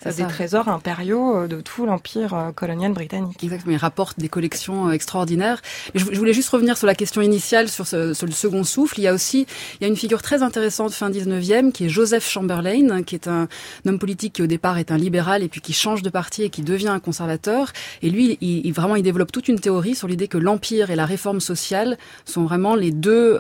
[0.04, 3.44] des trésors impériaux euh, de tout l'empire euh, colonial britannique.
[3.44, 5.62] Exactement, ils rapportent des collections euh, extraordinaires.
[5.96, 9.00] je, voulais juste revenir sur la question initiale, sur, ce, sur, le second souffle.
[9.00, 9.48] Il y a aussi
[9.80, 13.28] il y a une figure très intéressante fin 19e qui est Joseph Chamberlain, qui est
[13.28, 13.48] un,
[13.88, 16.50] homme politique qui au départ est un libéral et puis qui change de parti et
[16.50, 17.72] qui devient un conservateur.
[18.02, 21.06] Et lui, il, vraiment, il développe toute une théorie sur l'idée que l'empire et la
[21.06, 23.40] réforme sociale sont vraiment les deux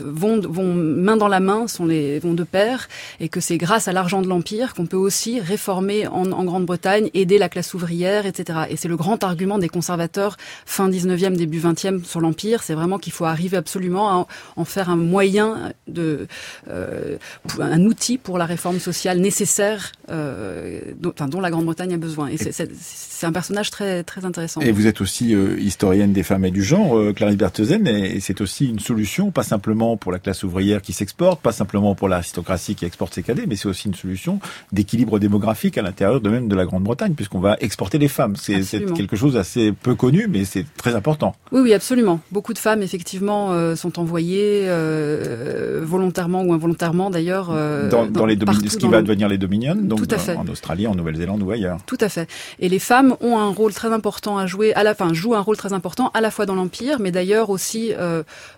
[0.00, 2.88] vont, vont main dans la main, sont les vont de pair,
[3.20, 7.38] et que c'est grâce à l'argent de l'empire qu'on peut aussi réformer en, Grande-Bretagne, aider
[7.38, 8.60] la classe ouvrière, etc.
[8.70, 12.98] Et c'est le grand argument des conservateurs fin 19e, début 20e sur l'Empire, c'est vraiment
[12.98, 14.26] qu'il faut arriver absolument à
[14.56, 16.26] en faire un moyen de,
[16.68, 17.16] euh,
[17.58, 22.28] un outil pour la réforme sociale nécessaire, euh, dont, la Grande-Bretagne a besoin.
[22.28, 24.60] Et c'est un personnage très très intéressant.
[24.60, 28.40] Et vous êtes aussi euh, historienne des femmes et du genre, Clarisse Bertheusen, et c'est
[28.40, 32.74] aussi une solution, pas simplement pour la classe ouvrière qui s'exporte, pas simplement pour l'aristocratie
[32.74, 34.40] qui exporte ses cadets, mais c'est aussi une solution
[34.72, 38.36] d'équilibre démographique à l'intérieur de même de la Grande-Bretagne, puisqu'on va exporter les femmes.
[38.36, 38.62] C'est
[38.94, 41.34] quelque chose assez peu connu, mais c'est très important.
[41.50, 42.20] Oui, oui, absolument.
[42.30, 47.50] Beaucoup de femmes, effectivement, euh, sont envoyées euh, volontairement ou involontairement, d'ailleurs.
[47.52, 50.00] Euh, dans, dans, les ce qui va devenir les Dominions, donc
[50.36, 51.78] en Australie, en Nouvelle-Zélande ou ailleurs.
[51.86, 52.28] Tout à fait.
[52.58, 55.40] Et les femmes ont un rôle très important à jouer, à la fin, jouent un
[55.40, 57.92] rôle très important à la fois dans l'Empire, mais d'ailleurs aussi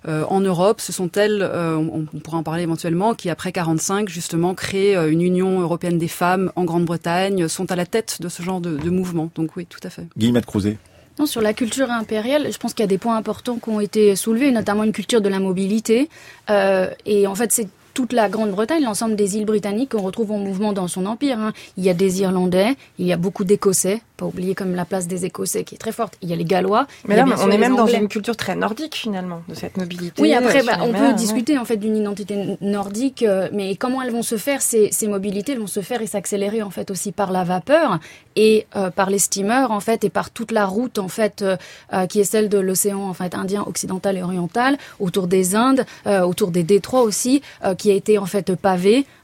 [0.06, 0.80] en Europe.
[0.80, 5.22] Ce sont elles, on, on, pourra en parler éventuellement, qui après 45 justement créent une
[5.22, 7.13] Union européenne des femmes en Grande-Bretagne
[7.48, 9.30] sont à la tête de ce genre de, mouvement.
[9.34, 10.06] Donc oui, tout à fait.
[10.16, 10.78] Guillemette Crouzet.
[11.18, 13.80] Non, sur la culture impériale, je pense qu'il y a des points importants qui ont
[13.80, 16.08] été soulevés, notamment une culture de la mobilité.
[16.50, 20.38] Euh, et en fait, c'est toute la Grande-Bretagne, l'ensemble des îles britanniques qu'on retrouve en
[20.38, 21.38] mouvement dans son empire.
[21.38, 21.52] Hein.
[21.76, 25.06] Il y a des Irlandais, il y a beaucoup d'Écossais, pas oublier comme la place
[25.06, 26.14] des Écossais qui est très forte.
[26.22, 26.86] Il y a les Gallois.
[27.06, 30.22] Mais là, on est même dans une culture très nordique finalement, de cette mobilité.
[30.22, 34.12] Oui, après, bah, on peut discuter en fait d'une identité nordique, euh, mais comment elles
[34.12, 37.12] vont se faire ces, ces mobilités Elles vont se faire et s'accélérer en fait aussi
[37.12, 37.98] par la vapeur
[38.36, 42.06] et euh, par les steamers en fait et par toute la route en fait euh,
[42.06, 46.50] qui est celle de l'océan en fait Indien occidental et oriental autour des Indes, autour
[46.50, 47.42] des détroits aussi,
[47.78, 48.50] qui a été en fait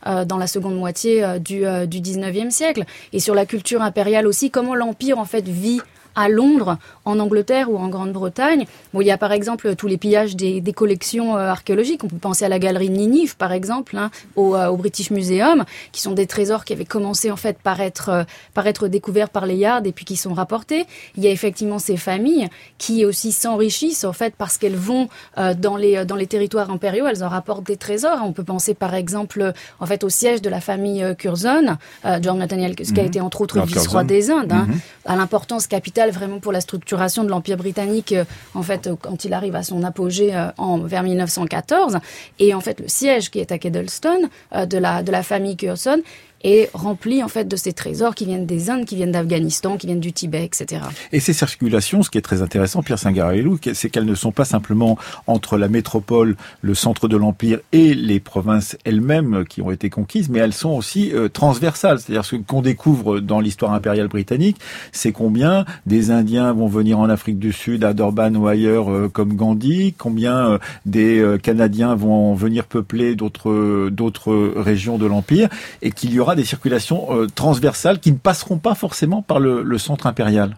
[0.02, 2.84] pavé dans la seconde moitié du, du 19e siècle.
[3.12, 5.80] Et sur la culture impériale aussi, comment l'empire en fait vit
[6.14, 8.66] à Londres, en Angleterre ou en Grande-Bretagne.
[8.92, 12.04] Bon, il y a par exemple tous les pillages des, collections euh, archéologiques.
[12.04, 16.00] On peut penser à la galerie Ninive, par exemple, hein, euh, au, British Museum, qui
[16.00, 19.46] sont des trésors qui avaient commencé en fait par être euh, par être découverts par
[19.46, 20.86] les Yards et puis qui sont rapportés.
[21.16, 25.76] Il y a effectivement ces familles qui aussi s'enrichissent en fait parce qu'elles vont dans
[25.76, 28.18] les dans les territoires impériaux, elles en rapportent des trésors.
[28.24, 31.76] On peut penser par exemple en fait au siège de la famille Curzon,
[32.22, 33.08] John Nathaniel, qui a mhm.
[33.08, 34.80] été entre autres vice-roi des Indes, hein, mhm.
[35.06, 39.24] à l'importance capitale vraiment pour la structuration de l'Empire britannique, euh, en fait, euh, quand
[39.24, 41.98] il arrive à son apogée euh, en, vers 1914.
[42.38, 46.02] Et en fait, le siège qui est à Kedleston de, la, de la famille Curzon
[46.42, 49.86] est remplie en fait de ces trésors qui viennent des Indes, qui viennent d'Afghanistan, qui
[49.86, 50.82] viennent du Tibet, etc.
[51.12, 54.44] Et ces circulations, ce qui est très intéressant, Pierre Singarelou, c'est qu'elles ne sont pas
[54.44, 59.90] simplement entre la métropole, le centre de l'empire et les provinces elles-mêmes qui ont été
[59.90, 62.00] conquises, mais elles sont aussi euh, transversales.
[62.00, 64.58] C'est-à-dire ce qu'on découvre dans l'histoire impériale britannique,
[64.92, 69.08] c'est combien des Indiens vont venir en Afrique du Sud, à Durban ou ailleurs, euh,
[69.08, 75.48] comme Gandhi, combien euh, des Canadiens vont venir peupler d'autres d'autres régions de l'empire,
[75.82, 79.78] et qu'il y aura des circulations transversales qui ne passeront pas forcément par le, le
[79.78, 80.56] centre impérial.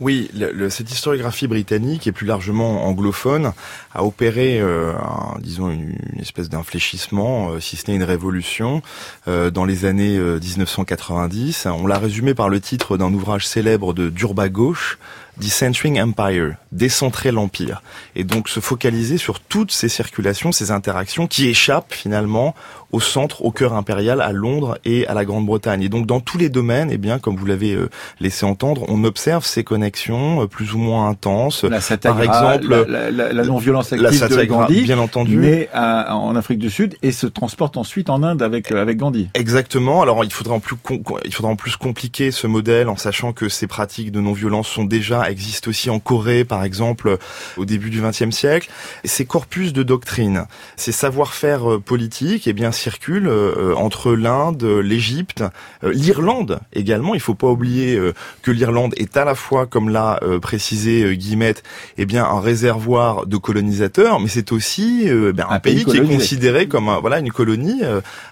[0.00, 3.52] Oui, le, cette historiographie britannique et plus largement anglophone
[3.94, 4.92] a opéré, euh,
[5.38, 8.82] disons, une, espèce d'infléchissement, euh, si ce n'est une révolution,
[9.28, 11.66] euh, dans les années 1990.
[11.66, 14.98] On l'a résumé par le titre d'un ouvrage célèbre de Durba Gauche,
[15.36, 17.82] Decentering Empire, décentrer l'empire,
[18.14, 22.54] et donc se focaliser sur toutes ces circulations, ces interactions qui échappent finalement
[22.92, 25.82] au centre, au cœur impérial, à Londres et à la Grande-Bretagne.
[25.82, 27.76] Et donc dans tous les domaines, eh bien, comme vous l'avez
[28.20, 31.64] laissé entendre, on observe ces connexions euh, plus ou moins intenses.
[31.64, 36.58] La Par exemple, la, la, la non-violence active de Gandhi, bien entendu, mais en Afrique
[36.58, 39.28] du Sud et se transporte ensuite en Inde avec euh, avec Gandhi.
[39.34, 40.02] Exactement.
[40.02, 40.76] Alors il faudrait en plus
[41.24, 44.84] il faudrait en plus compliquer ce modèle en sachant que ces pratiques de non-violence sont
[44.84, 47.18] déjà existent aussi en Corée, par exemple,
[47.56, 48.70] au début du XXe siècle.
[49.04, 53.30] ces corpus de doctrine, ces savoir-faire euh, politiques, eh bien circulent
[53.76, 55.44] entre l'Inde, l'Égypte,
[55.82, 57.14] l'Irlande également.
[57.14, 57.98] Il faut pas oublier
[58.42, 61.62] que l'Irlande est à la fois, comme l'a euh, précisé euh, Guillemette,
[61.98, 66.06] eh bien un réservoir de colonisateurs, mais c'est aussi euh, ben, un, pays, qui est
[66.06, 67.82] considéré comme un, voilà une colonie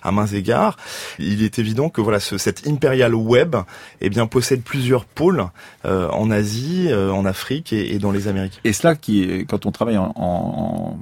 [0.02, 0.76] à mains égards.
[1.18, 3.56] Il est évident que voilà ce, cet imperial web,
[4.00, 5.46] eh bien possède plusieurs pôles
[5.84, 8.60] en Asie, en Afrique et, et, dans les Amériques.
[8.64, 10.98] Et cela qui, quand on travaille en, en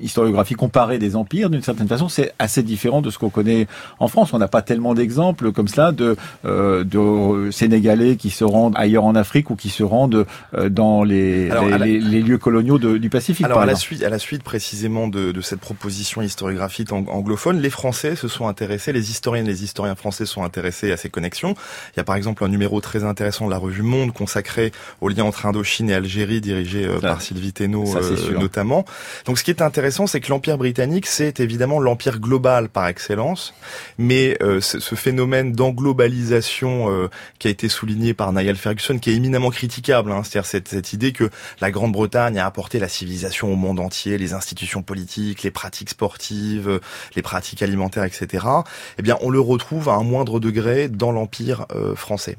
[0.00, 3.66] historiographie comparée des empires, d'une certaine façon, c'est assez différent de ce qu'on connaît
[3.98, 4.32] en France.
[4.32, 9.14] On n'a pas tellement d'exemples comme cela de, de Sénégalais qui se rendent ailleurs en
[9.14, 13.44] Afrique ou qui se rendent euh, dans les, les, lieux coloniaux du Pacifique.
[13.44, 17.70] Alors à la suite, à la suite précisément de, de cette proposition historiographique anglophone, les
[17.70, 21.54] Français se sont intéressés, les historiennes les historiens français sont intéressés à ces connexions.
[21.94, 25.08] Il y a par exemple un numéro très intéressant de la revue Monde consacré au
[25.08, 28.84] lien entre Indochine et Algérie, dirigé euh, par Sylvie Thénault euh, notamment.
[29.26, 33.54] Donc ce qui est intéressant, c'est que l'empire britannique, c'est évidemment l'empire global par excellence,
[33.98, 40.12] mais ce phénomène d'englobalisation qui a été souligné par Niall Ferguson, qui est éminemment critiquable.
[40.12, 40.22] Hein.
[40.22, 44.82] C'est-à-dire cette, idée que la Grande-Bretagne a apporté la civilisation au monde entier, les institutions
[44.82, 46.80] politiques, les pratiques sportives,
[47.16, 48.46] les pratiques alimentaires, etc.
[48.98, 52.36] Eh bien, on le retrouve à un moindre degré dans l'Empire euh, français.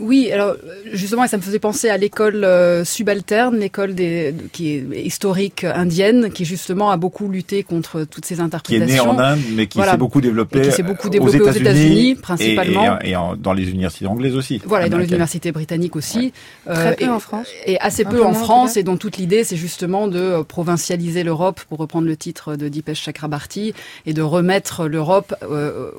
[0.00, 0.56] Oui, alors
[0.90, 6.30] justement, ça me faisait penser à l'école euh, subalterne, l'école des qui est historique indienne,
[6.32, 8.86] qui justement a beaucoup lutté contre toutes ces interprétations.
[8.86, 12.14] Qui est née en Inde, mais qui s'est beaucoup développée, qui beaucoup développée aux États-Unis,
[12.14, 14.62] principalement, et, dans les universités anglaises aussi.
[14.64, 16.32] Voilà, et dans les universités britanniques aussi.
[16.68, 17.48] Euh, Très peu en France.
[17.66, 21.60] Et assez peu, en France, et dont toute l'idée, c'est justement de euh, provincialiser l'Europe,
[21.68, 23.74] pour reprendre le titre de Dipesh Chakrabarti,
[24.06, 25.34] et de remettre l'Europe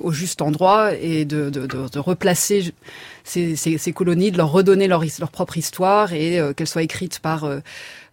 [0.02, 2.74] au juste endroit et de, de, de, de replacer
[3.24, 6.84] ces, ces, ces, colonies, de leur redonner leur, leur propre histoire et euh, qu'elle soit
[6.84, 7.60] écrite par euh,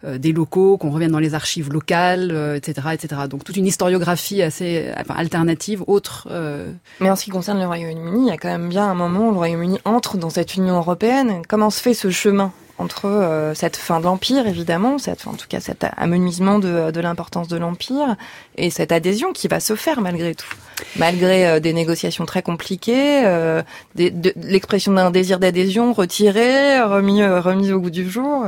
[0.03, 3.21] euh, des locaux, qu'on revienne dans les archives locales, etc., etc.
[3.29, 6.27] Donc toute une historiographie assez enfin, alternative, autre.
[6.99, 9.29] Mais en ce qui concerne le Royaume-Uni, il y a quand même bien un moment
[9.29, 11.41] où le Royaume-Uni entre dans cette Union européenne.
[11.47, 15.59] Comment se fait ce chemin entre cette fin de l'Empire, évidemment, cette, en tout cas
[15.59, 18.15] cet amenuisement de l'importance de l'Empire,
[18.57, 20.55] et cette adhésion qui va se faire malgré tout
[20.97, 23.61] malgré euh, des négociations très compliquées, euh,
[23.95, 28.45] l'expression d'un désir d'adhésion retiré, remis, euh, remis au goût du jour.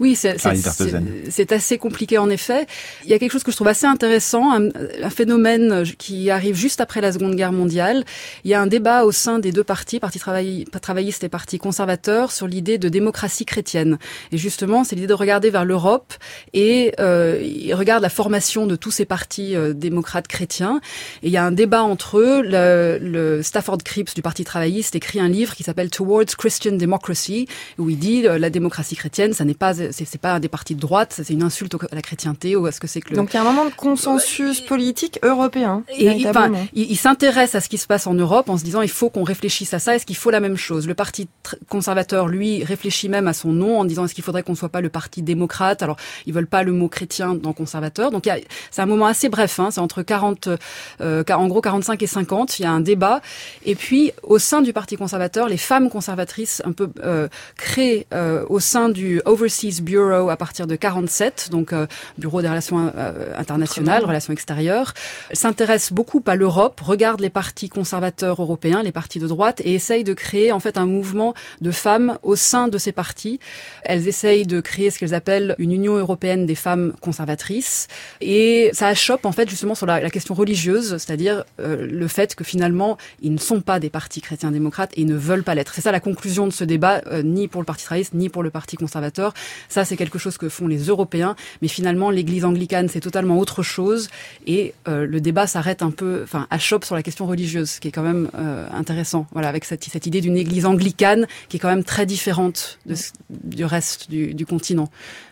[0.00, 2.66] Oui, c'est assez compliqué en effet.
[3.04, 6.80] Il y a quelque chose que je trouve assez intéressant, un, phénomène qui arrive juste
[6.80, 8.04] après la Seconde Guerre mondiale.
[8.44, 12.30] Il y a un débat au sein des deux partis, Parti travailliste et Parti conservateur,
[12.30, 13.98] sur l'idée de démocratie chrétienne.
[14.30, 16.14] Et justement, c'est l'idée de regarder vers l'Europe
[16.52, 19.27] et euh, il regarde la formation de tous ces partis
[19.74, 20.80] démocrates chrétiens.
[21.22, 22.42] Et il y a un débat entre eux.
[22.42, 27.48] Le, le Stafford Cripps du Parti travailliste écrit un livre qui s'appelle Towards Christian Democracy,
[27.78, 30.80] où il dit euh, la démocratie chrétienne, ça n'est pas, c'est pas des partis de
[30.80, 33.16] droite, c'est une insulte à la chrétienté ou à ce que c'est que le.
[33.16, 35.82] Donc il y a un moment de consensus politique européen.
[35.98, 38.82] Et enfin, il, il s'intéresse à ce qui se passe en Europe en se disant
[38.82, 39.96] il faut qu'on réfléchisse à ça.
[39.96, 40.86] Est-ce qu'il faut la même chose?
[40.86, 41.28] Le Parti
[41.68, 44.68] conservateur, lui, réfléchit même à son son nom en disant est-ce qu'il faudrait qu'on soit
[44.68, 45.82] pas le parti démocrate?
[45.82, 48.10] Alors ils veulent pas le mot chrétien dans conservateur.
[48.10, 48.28] Donc
[48.70, 50.48] c'est un moment assez bref, hein, c'est entre 40,
[51.00, 52.58] euh, en gros 45 et 50.
[52.58, 53.20] Il y a un débat
[53.64, 58.44] et puis au sein du parti conservateur, les femmes conservatrices un peu euh, créées euh,
[58.48, 61.86] au sein du Overseas Bureau à partir de 47, donc euh,
[62.18, 64.94] bureau des relations euh, internationales, relations extérieures,
[65.32, 70.04] s'intéressent beaucoup à l'Europe, regardent les partis conservateurs européens, les partis de droite et essayent
[70.04, 73.40] de créer en fait un mouvement de femmes au sein de ces partis.
[73.82, 77.88] Elles essayent de créer ce qu'elles appellent une Union européenne des femmes conservatrices
[78.20, 82.44] et ça achoppe en fait justement sur la, question religieuse, c'est-à-dire euh, le fait que
[82.44, 85.72] finalement ils ne sont pas des partis chrétiens démocrates et ne veulent pas l'être.
[85.74, 88.42] C'est ça la conclusion de ce débat, euh, ni pour le Parti travailliste ni pour
[88.42, 89.32] le Parti conservateur.
[89.70, 93.62] Ça c'est quelque chose que font les Européens, mais finalement l'Église anglicane c'est totalement autre
[93.62, 94.08] chose
[94.46, 97.88] et euh, le débat s'arrête un peu, enfin achoppe sur la question religieuse, ce qui
[97.88, 98.28] est quand même
[98.72, 99.26] intéressant.
[99.32, 102.94] Voilà, avec cette, cette idée d'une Église anglicane qui est quand même très différente de,
[103.30, 104.90] du reste du, du continent.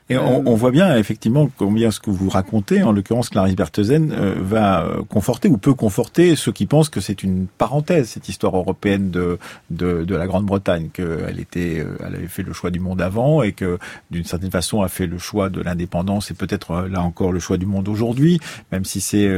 [0.09, 4.13] Et on, on, voit bien effectivement combien ce que vous racontez, en l'occurrence Clarisse Berthesen,
[4.13, 8.29] euh, va euh, conforter ou peut conforter ceux qui pensent que c'est une parenthèse cette
[8.29, 9.39] histoire européenne de
[9.71, 13.43] de, de la Grande-Bretagne, qu'elle était, euh, elle avait fait le choix du monde avant
[13.43, 13.81] et que
[14.13, 17.57] d'une certaine façon a fait le choix de l'indépendance et peut-être là encore le choix
[17.57, 18.39] du monde aujourd'hui,
[18.71, 19.29] même si c'est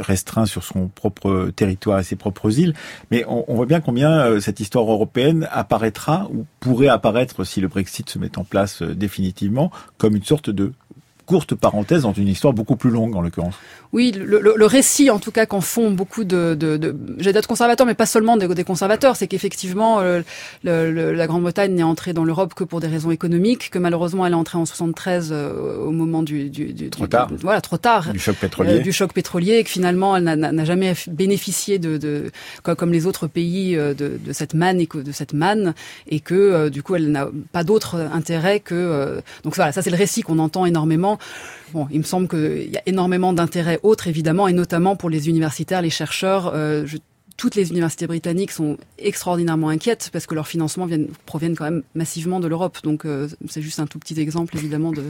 [0.00, 2.74] restreint sur son propre territoire et ses propres îles.
[3.12, 7.68] Mais on, on voit bien combien cette histoire européenne apparaîtra ou pourrait apparaître si le
[7.68, 9.70] Brexit se met en place définitivement
[10.00, 10.72] comme une sorte de
[11.30, 13.54] courte parenthèse dans une histoire beaucoup plus longue en l'occurrence.
[13.92, 17.32] Oui, le, le, le, récit en tout cas qu'en font beaucoup de, de, de j'ai
[17.32, 20.22] d'être conservateurs, mais pas seulement des, des conservateurs, c'est qu'effectivement euh,
[20.64, 24.42] la Grande-Bretagne n'est entrée dans l'Europe que pour des raisons économiques, que malheureusement elle est
[24.42, 28.18] entrée en 73 euh, au moment du, du, du trop tard, voilà trop tard, du
[28.18, 32.32] choc pétrolier, euh, du choc pétrolier, et que finalement elle n'a jamais bénéficié de, de
[32.64, 35.74] comme les autres pays de, de cette manne et que de cette manne,
[36.08, 39.96] et que du coup elle n'a pas d'autre intérêt que donc voilà ça c'est le
[39.96, 41.19] récit qu'on entend énormément.
[41.72, 45.28] Bon, il me semble qu'il y a énormément d'intérêts autres, évidemment, et notamment pour les
[45.28, 46.52] universitaires, les chercheurs.
[46.54, 46.96] Euh, je,
[47.40, 51.82] toutes les universités britanniques sont extraordinairement inquiètes parce que leurs financements viennent, proviennent quand même
[51.94, 52.76] massivement de l'Europe.
[52.82, 55.02] Donc euh, c'est juste un tout petit exemple, évidemment, de...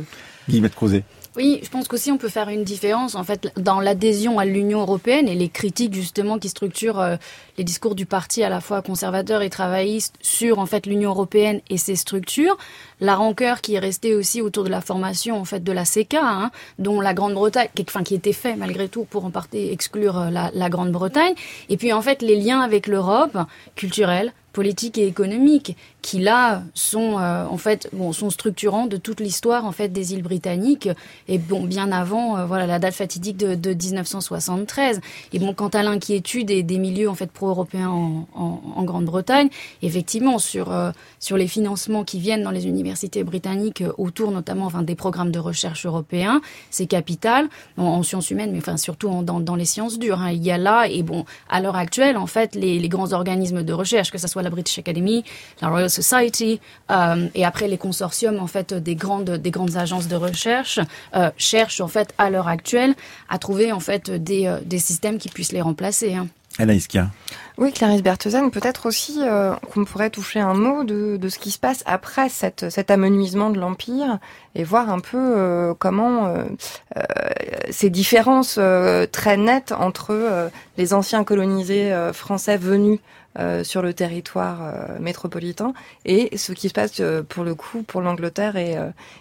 [0.48, 1.02] Guillemette Crozet.
[1.36, 4.80] Oui, je pense qu'aussi on peut faire une différence en fait dans l'adhésion à l'Union
[4.80, 7.16] européenne et les critiques justement qui structurent euh,
[7.60, 11.60] les discours du parti à la fois conservateur et travailliste sur en fait l'Union européenne
[11.68, 12.56] et ses structures.
[13.00, 16.22] La rancœur qui est restée aussi autour de la formation en fait de la CECA,
[16.22, 20.18] hein, dont la Grande-Bretagne, qui, enfin qui était fait malgré tout pour en partie exclure
[20.18, 21.34] euh, la, Grande-Bretagne,
[21.68, 23.36] et puis en fait les liens avec l'Europe
[23.76, 29.64] culturelle, politique et économique qui là sont euh, en fait sont structurants de toute l'histoire
[29.64, 30.88] en fait des îles britanniques.
[31.28, 35.00] Et bon bien avant euh, voilà la date fatidique de, de, 1973
[35.32, 37.90] et bon quant à l'inquiétude des, des milieux en fait pro-européens
[38.34, 39.48] en, Grande-Bretagne
[39.82, 44.82] effectivement sur euh, sur les financements qui viennent dans les universités britanniques autour notamment enfin
[44.82, 46.40] des programmes de recherche européens
[46.70, 50.30] c'est capital en, en, sciences humaines mais enfin surtout dans, dans les sciences dures hein.
[50.30, 53.62] il y a là et bon à l'heure actuelle en fait les, les grands organismes
[53.62, 55.24] de recherche que ce soit la British Academy
[55.60, 60.08] la Royal Society euh, et après les consortiums en fait des grandes des grandes agences
[60.08, 60.80] de recherche
[61.14, 62.94] euh, cherchent en fait à l'heure actuelle
[63.28, 66.14] à trouver en fait des, euh, des systèmes qui puissent les remplacer.
[66.14, 66.28] Hein.
[66.58, 66.88] Anaïs.
[67.58, 71.50] Oui, Clarisse Berthezan, peut-être aussi euh, qu'on pourrait toucher un mot de, de, ce qui
[71.50, 74.18] se passe après cette, cet amenuisement de l'Empire
[74.54, 76.44] et voir un peu euh, comment euh,
[77.70, 78.58] ces différences
[79.12, 82.98] très nettes entre les anciens colonisés français venus
[83.38, 85.72] euh, sur le territoire euh, métropolitain
[86.04, 88.76] et ce qui se passe euh, pour le coup pour l'Angleterre et,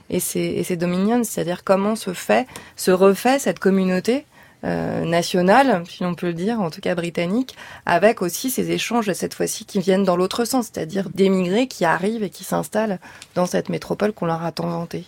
[0.09, 4.25] et, ses, et ses dominions, c'est-à-dire comment se fait, se refait cette communauté
[4.65, 7.55] euh, nationale, si l'on peut le dire, en tout cas britannique,
[7.85, 12.23] avec aussi ces échanges cette fois-ci qui viennent dans l'autre sens, c'est-à-dire d'émigrés qui arrivent
[12.23, 12.99] et qui s'installent
[13.35, 15.05] dans cette métropole qu'on leur a tant vantée.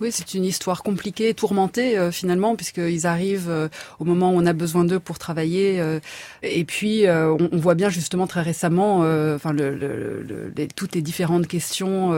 [0.00, 3.68] Oui, c'est une histoire compliquée, tourmentée euh, finalement, puisqu'ils arrivent euh,
[4.00, 5.80] au moment où on a besoin d'eux pour travailler.
[5.80, 6.00] Euh,
[6.42, 8.98] et puis, on, on, voit bien justement très récemment,
[9.34, 12.12] enfin, le, le, le, les, toutes les différentes questions,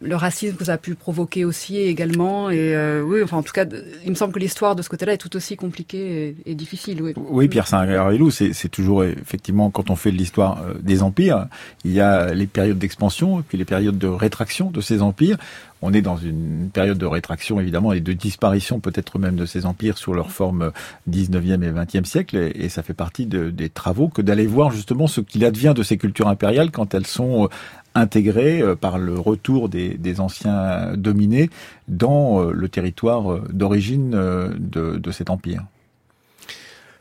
[0.00, 2.50] le racisme que ça a pu provoquer aussi également.
[2.50, 3.64] Et oui, enfin, en tout cas,
[4.04, 7.00] il me semble que l'histoire de ce côté-là est tout aussi compliquée et, et difficile.
[7.02, 11.46] Oui, oui Pierre Saint-Grégoire c'est toujours effectivement quand on fait de l'histoire des empires,
[11.84, 15.38] il y a les périodes d'expansion et puis les périodes de rétraction de ces empires
[15.82, 19.66] on est dans une période de rétraction évidemment et de disparition peut-être même de ces
[19.66, 20.72] empires sur leur forme
[21.10, 25.06] 19e et 20e siècle et, ça fait partie de, des travaux que d'aller voir justement
[25.06, 27.48] ce qu'il advient de ces cultures impériales quand elles sont euh,
[27.94, 31.50] intégrées euh, par le retour des, anciens dominés
[31.88, 35.64] dans euh, le territoire d'origine de cet empire.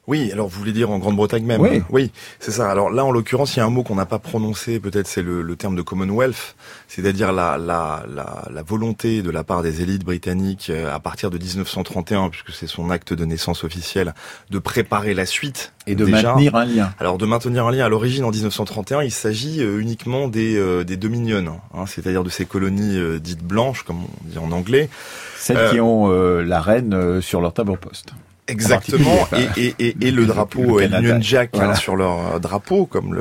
[0.07, 2.71] Oui, alors vous voulez dire en Grande-Bretagne même Oui, oui c'est ça.
[2.71, 5.21] Alors là, en l'occurrence, il y a un mot qu'on n'a pas prononcé, peut-être c'est
[5.21, 6.55] le, le, terme de Commonwealth,
[6.87, 11.29] c'est-à-dire la, la, la, la, volonté de la part des élites britanniques euh, à partir
[11.29, 14.15] de 1931, puisque c'est son acte de naissance officielle,
[14.49, 15.73] de préparer la suite.
[15.85, 16.93] Et de maintenir un lien.
[16.99, 17.85] Alors de maintenir un lien.
[17.85, 22.29] À l'origine, en 1931, il s'agit euh, uniquement des, euh, des dominions, hein, c'est-à-dire de
[22.29, 24.89] ces colonies dites blanches, comme on dit en anglais.
[25.37, 28.13] Celles qui ont la reine sur leur tableau poste.
[28.51, 29.27] Exactement,
[29.57, 33.15] et, et, et, le drapeau le Union Jack hein, sur leur drapeau, comme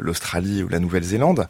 [0.00, 1.48] l'Australie le, ou la Nouvelle-Zélande.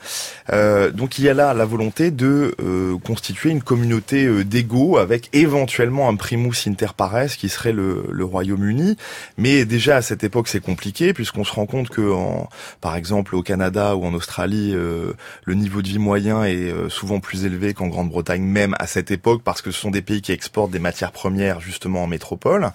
[0.53, 4.99] Euh, donc il y a là la volonté de euh, constituer une communauté euh, d'égaux
[4.99, 8.97] avec éventuellement un primus inter pares qui serait le, le Royaume-Uni.
[9.39, 12.49] Mais déjà à cette époque c'est compliqué puisqu'on se rend compte que, en,
[12.81, 15.13] par exemple au Canada ou en Australie, euh,
[15.45, 19.11] le niveau de vie moyen est euh, souvent plus élevé qu'en Grande-Bretagne même à cette
[19.11, 22.71] époque parce que ce sont des pays qui exportent des matières premières justement en métropole.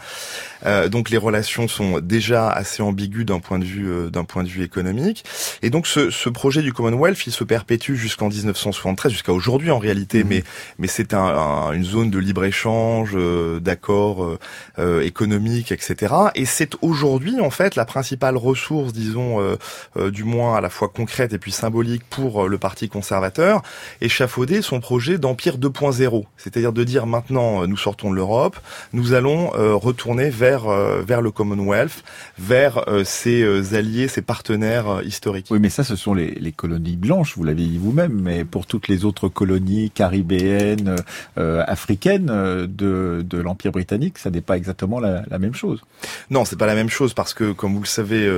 [0.66, 4.44] Euh, donc les relations sont déjà assez ambiguës d'un point de vue euh, d'un point
[4.44, 5.24] de vue économique.
[5.62, 9.80] Et donc ce, ce, projet du Commonwealth, il se perpétue jusqu'en 1973, jusqu'à aujourd'hui en
[9.80, 10.28] réalité, mmh.
[10.28, 10.44] mais
[10.80, 14.38] mais c'est un, une zone de libre échange, euh, d'accords
[14.80, 16.14] euh, économiques, etc.
[16.36, 19.58] Et c'est aujourd'hui en fait la principale ressource, disons,
[19.96, 23.62] du moins à la fois concrète et puis symbolique pour le Parti conservateur,
[24.02, 28.58] échafauder son projet d'empire 2.0, c'est-à-dire de dire maintenant nous sortons de l'Europe,
[28.94, 29.52] nous allons
[29.98, 32.04] retourner vers euh, vers le Commonwealth,
[32.38, 35.48] vers euh, ses euh, alliés, ses partenaires historiques.
[35.50, 38.68] Oui, mais ça, ce sont les, les colonies blanches, vous l'avez dit vous-même, mais pour
[38.68, 40.96] toutes les autres colonies caribéennes,
[41.36, 45.82] africaines de, de l'Empire britannique, ça n'est pas exactement la, la, même chose.
[46.30, 48.30] Non, c'est pas la même chose parce que, comme vous le savez,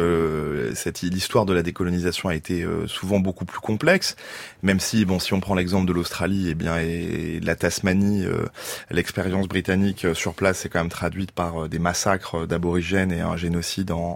[0.76, 4.16] cette l'histoire de la décolonisation a été souvent beaucoup plus complexe.
[4.64, 7.56] Même si, bon, si on prend l'exemple de l'Australie, et eh bien, et de la
[7.56, 8.26] Tasmanie,
[8.92, 13.92] l'expérience britannique sur place est quand même traduite par des massacres d'aborigènes et un génocide
[13.92, 14.16] en,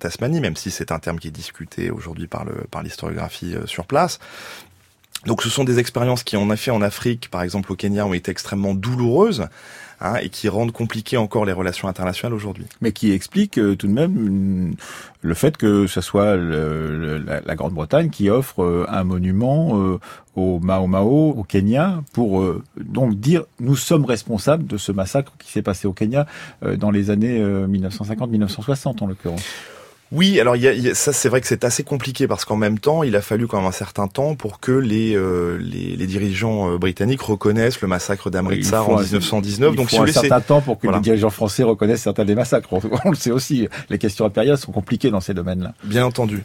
[0.00, 3.84] Tasmanie, même si c'est un terme qui est discuté aujourd'hui par par l'historiographie euh, sur
[3.86, 4.18] place.
[5.26, 8.14] Donc ce sont des expériences qui en effet en Afrique, par exemple au Kenya, ont
[8.14, 9.48] été extrêmement douloureuses.
[10.00, 12.66] Hein, et qui rendent compliquées encore les relations internationales aujourd'hui.
[12.80, 14.76] Mais qui explique euh, tout de même
[15.22, 19.98] le fait que ce soit la, Grande-Bretagne qui offre euh, un monument euh,
[20.36, 22.44] au Mao Mao au Kenya pour
[22.76, 26.26] donc dire nous sommes responsables de ce massacre qui s'est passé au Kenya
[26.76, 29.42] dans les années 1950-1960 en l'occurrence.
[30.10, 33.02] Oui, alors y a, ça c'est vrai que c'est assez compliqué parce qu'en même temps,
[33.02, 36.78] il a fallu quand même un certain temps pour que les euh, les, dirigeants euh,
[36.78, 39.72] britanniques reconnaissent le massacre d'Amritsar en 1919.
[39.72, 42.68] Il Donc faut un certain temps pour que les dirigeants français reconnaissent certains des massacres.
[43.04, 45.74] On, le sait aussi, les questions impériales sont compliquées dans ces domaines-là.
[45.84, 46.44] Bien entendu.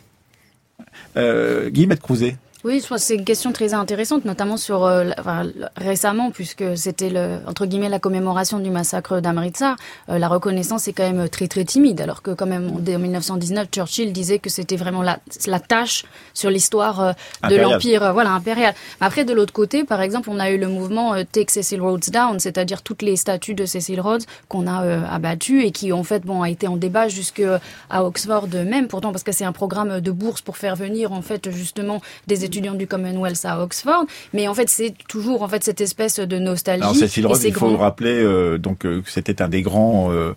[1.16, 2.36] Euh, Guillemette Crouzet.
[2.64, 5.45] Oui, je pense que c'est une question très intéressante, notamment sur euh, enfin,
[5.76, 9.76] récemment, puisque c'était le entre guillemets la commémoration du massacre d'Amritsar.
[10.07, 13.68] Euh, la reconnaissance est quand même très très timide, alors que quand même en 1919,
[13.70, 17.11] Churchill disait que c'était vraiment la, la tâche sur l'histoire euh,
[17.49, 18.74] de l'empire, voilà impérial.
[19.01, 22.39] Après, de l'autre côté, par exemple, on a eu le mouvement Take Cecil Rhodes Down,
[22.39, 26.41] c'est-à-dire toutes les statues de Cecil Rhodes qu'on a abattues et qui en fait bon
[26.41, 27.43] a été en débat jusque
[27.89, 31.22] à Oxford même, pourtant parce que c'est un programme de bourse pour faire venir en
[31.22, 35.64] fait justement des étudiants du Commonwealth à Oxford, mais en fait c'est toujours en fait
[35.64, 36.84] cette espèce de nostalgie.
[36.84, 40.34] Alors Cecil Rhodes, il faut rappeler euh, donc euh, que c'était un des grands euh,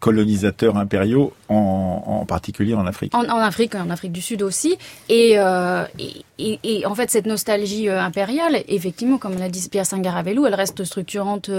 [0.00, 3.14] colonisateurs impériaux, en, en, particulier en Afrique.
[3.14, 4.76] En, en, Afrique, en Afrique du Sud aussi,
[5.08, 5.36] et,
[6.38, 10.84] et, et, en fait cette nostalgie impériale, effectivement, comme l'a dit Pierre Sangaravelou, elle reste
[10.84, 11.50] structurante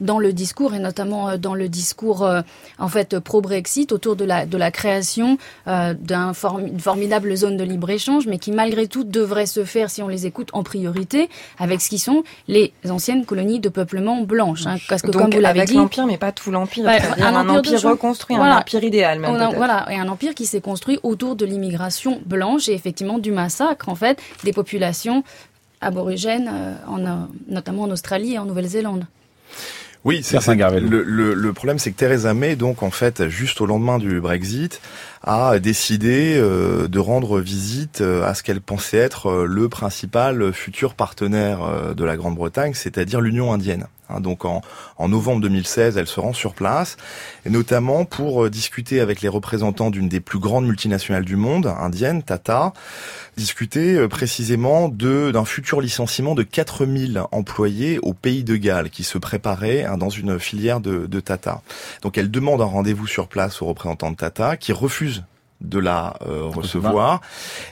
[0.00, 2.40] dans le discours et notamment euh, dans le discours euh,
[2.78, 5.38] en fait pro-Brexit autour de la de la création
[5.68, 6.32] euh, d'une
[6.78, 10.26] formidable zone de libre échange, mais qui malgré tout devrait se faire si on les
[10.26, 11.28] écoute en priorité
[11.58, 14.66] avec ce qui sont les anciennes colonies de peuplement blanches.
[14.66, 17.80] Hein, parce que comme vous l'avez dit, l'empire, mais pas tout l'empire, un, un, empire,
[17.82, 19.54] reconstruit, un empire idéal même.
[19.56, 23.88] voilà, et un empire qui s'est construit autour de l'immigration blanche et effectivement du massacre
[23.88, 25.22] en fait des populations
[25.80, 26.50] aborigènes,
[26.86, 29.06] en, notamment en Australie et en Nouvelle-Zélande.
[30.04, 33.66] Oui, c'est le, le, le, problème, c'est que Theresa May, donc en fait, juste au
[33.66, 34.80] lendemain du Brexit,
[35.22, 40.54] a décidé euh, de rendre visite euh, à ce qu'elle pensait être euh, le principal
[40.54, 43.86] futur partenaire de la Grande-Bretagne, c'est-à-dire l'Union indienne.
[44.10, 44.62] Hein, donc en,
[44.98, 46.96] en, novembre 2016, elle se rend sur place,
[47.46, 52.72] notamment pour discuter avec les représentants d'une des plus grandes multinationales du monde, indienne, Tata,
[53.36, 59.18] discuter précisément de d'un futur licenciement de 4000 employés au pays de Galles qui se
[59.18, 61.62] préparait hein, dans une filière de, de Tata.
[62.02, 65.24] Donc elle demande un rendez-vous sur place aux représentants de Tata qui refusent
[65.60, 67.20] de la euh, recevoir.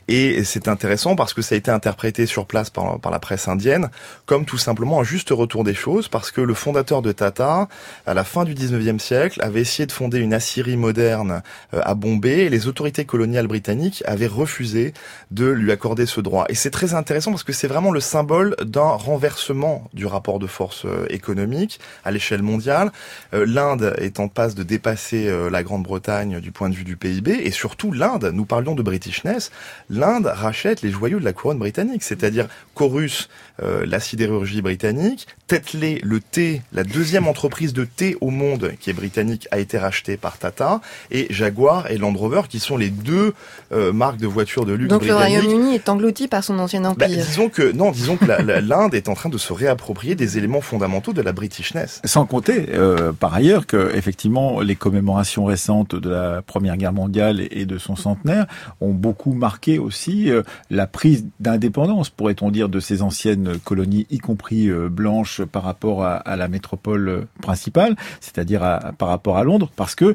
[0.09, 3.49] Et c'est intéressant parce que ça a été interprété sur place par, par, la presse
[3.49, 3.89] indienne
[4.27, 7.69] comme tout simplement un juste retour des choses parce que le fondateur de Tata,
[8.07, 11.95] à la fin du 19e siècle, avait essayé de fonder une Assyrie moderne euh, à
[11.95, 14.93] Bombay et les autorités coloniales britanniques avaient refusé
[15.31, 16.45] de lui accorder ce droit.
[16.49, 20.47] Et c'est très intéressant parce que c'est vraiment le symbole d'un renversement du rapport de
[20.47, 22.93] force euh, économique à l'échelle mondiale.
[23.33, 27.51] L'Inde est en passe de dépasser la Grande-Bretagne du point de vue du PIB et
[27.51, 29.51] surtout tout l'Inde, nous parlions de Britishness,
[29.89, 33.29] l'Inde rachète les joyaux de la couronne britannique, c'est-à-dire Corus,
[33.63, 38.91] euh, la sidérurgie britannique, Tetley, le thé, la deuxième entreprise de thé au monde qui
[38.91, 42.91] est britannique, a été rachetée par Tata, et Jaguar et Land Rover qui sont les
[42.91, 43.33] deux
[43.73, 46.91] euh, marques de voitures de luxe Donc le Royaume-Uni est englouti par son ancien bah,
[46.91, 47.09] empire.
[47.09, 51.13] disons que non, disons que l'Inde est en train de se réapproprier des éléments fondamentaux
[51.13, 52.01] de la Britishness.
[52.05, 57.47] Sans compter, euh, par ailleurs, que effectivement les commémorations récentes de la Première Guerre mondiale
[57.51, 58.47] et de son centenaire
[58.81, 64.19] ont beaucoup marqué aussi euh, la prise d'indépendance, pourrait-on dire, de ces anciennes colonies, y
[64.19, 68.61] compris euh, blanches, par rapport à, la métropole euh, principale, c'est-à-dire
[68.99, 70.15] par rapport à Londres, parce que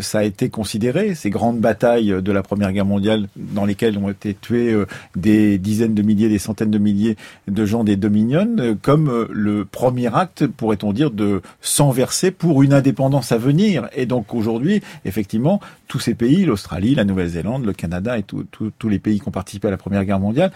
[0.00, 4.08] ça a été considéré, ces grandes batailles de la Première Guerre mondiale, dans lesquelles ont
[4.08, 4.74] été tués
[5.14, 7.16] des dizaines de milliers, des centaines de milliers
[7.46, 13.32] de gens des Dominions, comme le premier acte, pourrait-on dire, de s'enverser pour une indépendance
[13.32, 13.88] à venir.
[13.94, 18.98] Et donc aujourd'hui, effectivement, tous ces pays, l'Australie, la Nouvelle-Zélande, le Canada et tous les
[18.98, 20.52] pays qui ont participé à la Première Guerre mondiale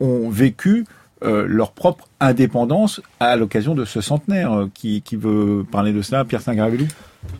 [0.00, 0.84] ont vécu
[1.24, 4.52] euh, leur propre indépendance à l'occasion de ce centenaire.
[4.52, 6.56] Euh, qui, veut parler de cela Pierre saint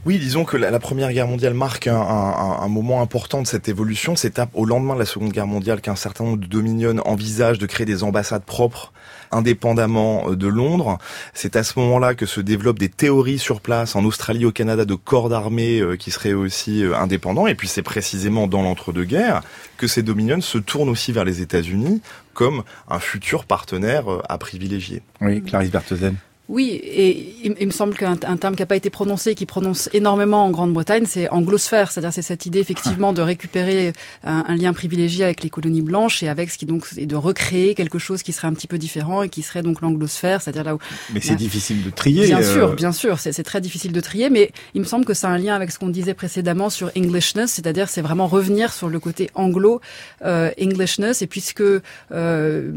[0.07, 4.15] oui, disons que la, Première Guerre mondiale marque un, moment important de cette évolution.
[4.15, 7.67] C'est au lendemain de la Seconde Guerre mondiale qu'un certain nombre de dominions envisagent de
[7.67, 8.93] créer des ambassades propres
[9.33, 10.99] indépendamment euh, de Londres.
[11.35, 14.85] C'est à ce moment-là que se développent des théories sur place en Australie, au Canada,
[14.85, 17.47] de corps d'armée euh, qui seraient aussi euh, indépendants.
[17.47, 19.43] Et puis c'est précisément dans l'entre-deux-guerres
[19.77, 22.03] que ces dominions se tournent aussi vers les États-Unis
[22.35, 25.03] comme un futur partenaire à privilégier.
[25.21, 26.17] Oui, Clarisse Berthozen.
[26.53, 30.45] Oui, et il, me semble qu'un terme qui n'a pas été prononcé, qui prononce énormément
[30.45, 35.43] en Grande-Bretagne, c'est anglosphère, c'est-à-dire c'est cette idée effectivement de récupérer un, lien privilégié avec
[35.43, 38.49] les colonies blanches et avec ce qui donc et de recréer quelque chose qui serait
[38.49, 40.79] un petit peu différent et qui serait donc l'anglosphère, c'est-à-dire là où.
[41.15, 42.27] Mais c'est difficile de trier.
[42.27, 45.15] Bien sûr, euh, bien sûr, c'est très difficile de trier, mais il me semble que
[45.15, 48.91] c'est un lien avec ce qu'on disait précédemment sur Englishness, c'est-à-dire c'est vraiment revenir sur
[48.91, 49.81] le côté anglo
[50.23, 52.71] euh, Englishness et puisque euh,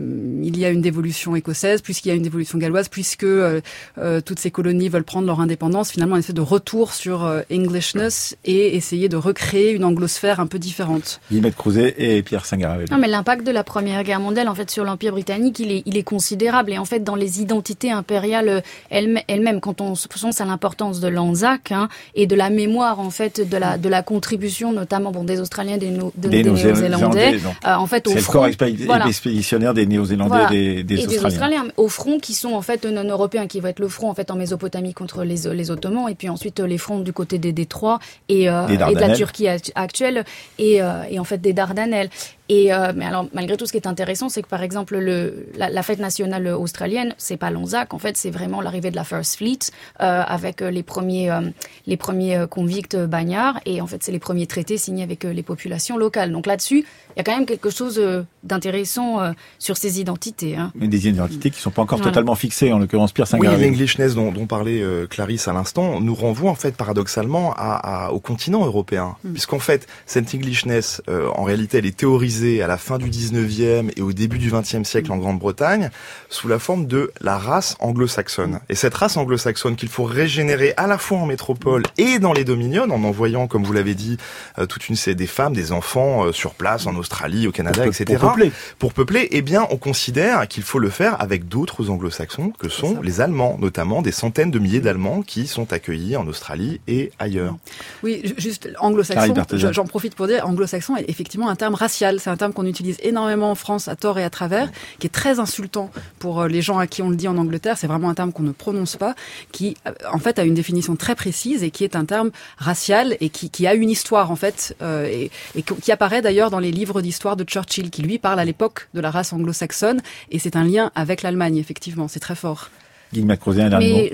[0.44, 3.60] il y a une dévolution écossaise, puisqu'il y a une dévolution galloise, puisque euh,
[3.98, 7.42] euh, toutes ces colonies veulent prendre leur indépendance, finalement, on essaie de retour sur euh,
[7.52, 11.20] Englishness et essayer de recréer une anglosphère un peu différente.
[11.32, 12.88] Guillemette Crouzet et Pierre Singaravel.
[12.92, 15.84] Non, mais l'impact de la Première Guerre mondiale, en fait, sur l'Empire britannique, il est,
[15.86, 16.72] il est considérable.
[16.72, 21.72] Et en fait, dans les identités impériales elles-mêmes, quand on pense à l'importance de l'Anzac
[21.72, 25.40] hein, et de la mémoire, en fait, de la, de la contribution, notamment bon, des
[25.40, 30.98] Australiens, des, des, Néo-Zélandais, en fait, C'est le corps expéditionnaire des Néo-Zélandais et des, et
[31.00, 31.20] Australiens.
[31.20, 31.66] des Australiens.
[31.78, 34.36] Au front, qui sont en fait non-européens, qui va être le front en fait en
[34.36, 38.50] Mésopotamie contre les, les Ottomans, et puis ensuite les fronts du côté des Détroits et,
[38.50, 40.26] euh, et de la Turquie actuelle,
[40.60, 42.10] et, euh, et en fait des Dardanelles.
[42.48, 45.48] Et euh, mais alors malgré tout, ce qui est intéressant, c'est que par exemple le,
[45.58, 49.38] la, fête nationale australienne, c'est pas l'Anzac, en fait, c'est vraiment l'arrivée de la First
[49.38, 49.60] Fleet
[50.02, 51.42] euh, avec les premiers euh,
[51.88, 55.98] les premiers convicts bagnards et en fait c'est les premiers traités signés avec les populations
[55.98, 56.32] locales.
[56.32, 56.86] Donc là-dessus,
[57.16, 58.02] il y a quand même quelque chose
[58.44, 60.56] d'intéressant sur ces identités.
[60.56, 60.72] Hein.
[60.76, 64.14] Mais des identités qui sont pas encore totalement fixées, en l'occurrence Pierre saint Oui, l'Englishness
[64.14, 69.16] dont, dont parlait Clarisse à l'instant nous renvoie en fait paradoxalement à, au continent européen,
[69.24, 69.32] mm.
[69.32, 74.02] puisqu'en fait cette Englishness en réalité elle est théorisée à la fin du 19e et
[74.02, 75.90] au début du 20e siècle en Grande-Bretagne
[76.30, 78.60] sous la forme de la race anglo-saxonne.
[78.70, 82.44] Et cette race anglo-saxonne qu'il faut régénérer à la fois en métropole et dans les
[82.44, 84.18] dominions en envoyant, comme vous l'avez dit,
[84.60, 87.86] euh, toute une série des femmes, des enfants euh, sur place en Australie, au Canada,
[87.86, 88.18] etc.
[88.20, 88.52] Pour peupler.
[88.80, 93.00] Pour peupler, eh bien, on considère qu'il faut le faire avec d'autres anglo-saxons que sont
[93.02, 97.56] les Allemands, notamment des centaines de milliers d'Allemands qui sont accueillis en Australie et ailleurs.
[98.04, 99.34] Oui, juste anglo-saxon,
[99.72, 102.98] j'en profite pour dire, anglo-saxon est effectivement un terme racial c'est un terme qu'on utilise
[103.04, 106.64] énormément en France à tort et à travers, qui est très insultant pour euh, les
[106.64, 107.78] gens à qui on le dit en Angleterre.
[107.78, 109.14] C'est vraiment un terme qu'on ne prononce pas,
[109.52, 113.16] qui euh, en fait a une définition très précise et qui est un terme racial
[113.22, 117.04] et qui, a une histoire en fait euh, et, qui apparaît d'ailleurs dans les livres
[117.04, 120.02] d'histoire de Churchill, qui lui parle à l'époque de la race anglo-saxonne
[120.32, 122.08] et c'est un lien avec l'Allemagne effectivement.
[122.08, 122.72] C'est très fort.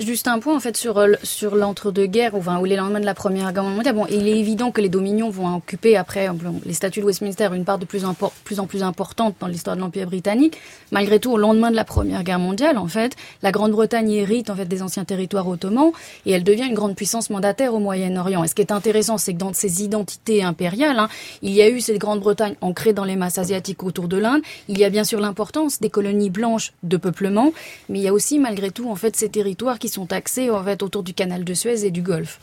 [0.00, 3.14] Juste un point en fait sur euh, sur l'entre-deux-guerres, enfin, ou les lendemains de la
[3.14, 3.94] Première Guerre mondiale.
[3.94, 6.28] Bon, il est évident que les dominions vont occuper après
[6.64, 9.76] les statuts de Westminster une part de plus, en plus en plus importante dans l'histoire
[9.76, 10.58] de l'Empire britannique.
[10.90, 14.56] Malgré tout, au lendemain de la Première Guerre mondiale, en fait, la Grande-Bretagne hérite en
[14.56, 15.92] fait des anciens territoires ottomans
[16.26, 18.44] et elle devient une grande puissance mandataire au Moyen-Orient.
[18.44, 21.08] Et ce qui est intéressant, c'est que dans ces identités impériales, hein,
[21.42, 24.42] il y a eu cette Grande-Bretagne ancrée dans les masses asiatiques autour de l'Inde.
[24.68, 27.52] Il y a bien sûr l'importance des colonies blanches de peuplement,
[27.88, 30.62] mais il y a aussi malgré tout en fait ces territoires qui sont axés en
[30.62, 32.38] fait autour du canal de Suez et du Golfe.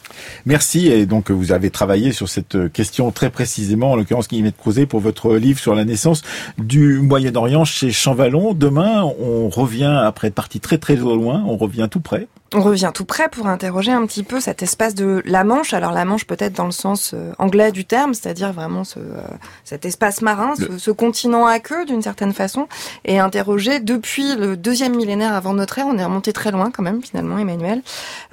[0.45, 4.88] Merci et donc vous avez travaillé sur cette question très précisément, en l'occurrence Guillemette Crozet
[4.88, 6.24] pour votre livre sur la naissance
[6.58, 8.54] du Moyen-Orient chez Champvallon.
[8.54, 12.91] Demain, on revient après être parti très très loin, on revient tout près on revient
[12.93, 15.74] tout près pour interroger un petit peu cet espace de la Manche.
[15.74, 19.22] Alors la Manche peut-être dans le sens euh, anglais du terme, c'est-à-dire vraiment ce, euh,
[19.64, 22.68] cet espace marin, ce, continent à queue d'une certaine façon,
[23.06, 26.84] et interroger depuis le deuxième millénaire avant notre ère, on est remonté très loin quand
[26.84, 27.82] même finalement, Emmanuel,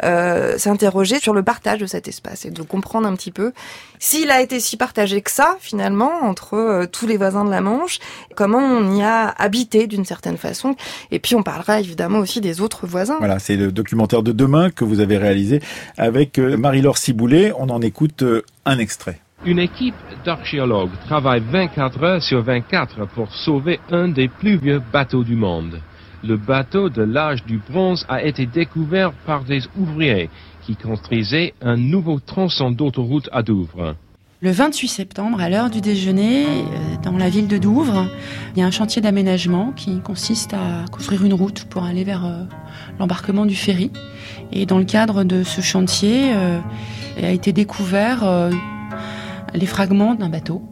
[0.02, 3.52] euh, s'interroger sur le partage de cet espace et de comprendre un petit peu
[3.98, 7.60] s'il a été si partagé que ça finalement entre euh, tous les voisins de la
[7.60, 7.98] Manche,
[8.34, 10.76] comment on y a habité d'une certaine façon.
[11.10, 13.16] Et puis on parlera évidemment aussi des autres voisins.
[13.18, 15.60] Voilà, c'est le document de demain que vous avez réalisé
[15.96, 17.52] avec euh, Marie-Laure Ciboulet.
[17.58, 19.20] On en écoute euh, un extrait.
[19.44, 19.94] Une équipe
[20.24, 25.80] d'archéologues travaille 24 heures sur 24 pour sauver un des plus vieux bateaux du monde.
[26.24, 30.30] Le bateau de l'âge du bronze a été découvert par des ouvriers
[30.62, 33.94] qui construisaient un nouveau tronçon d'autoroute à Douvres.
[34.42, 38.06] Le 28 septembre, à l'heure du déjeuner, euh, dans la ville de Douvres,
[38.54, 42.26] il y a un chantier d'aménagement qui consiste à construire une route pour aller vers
[42.26, 42.42] euh,
[42.98, 43.90] l'embarquement du ferry.
[44.52, 46.60] Et dans le cadre de ce chantier, euh,
[47.22, 48.50] a été découvert
[49.54, 50.62] les fragments d'un bateau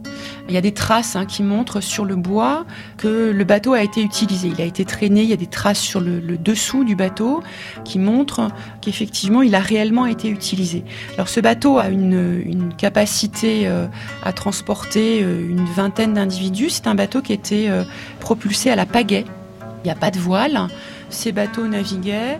[0.47, 2.65] il y a des traces hein, qui montrent sur le bois
[2.97, 4.49] que le bateau a été utilisé.
[4.55, 7.41] Il a été traîné, il y a des traces sur le, dessous du bateau
[7.83, 8.49] qui montrent
[8.81, 10.83] qu'effectivement il a réellement été utilisé.
[11.15, 13.87] Alors ce bateau a une, capacité euh,
[14.23, 16.69] à transporter euh, une vingtaine d'individus.
[16.69, 17.83] C'est un bateau qui était euh,
[18.19, 19.25] propulsé à la pagaie.
[19.83, 20.67] Il n'y a pas de voile.
[21.09, 22.39] Ces bateaux naviguaient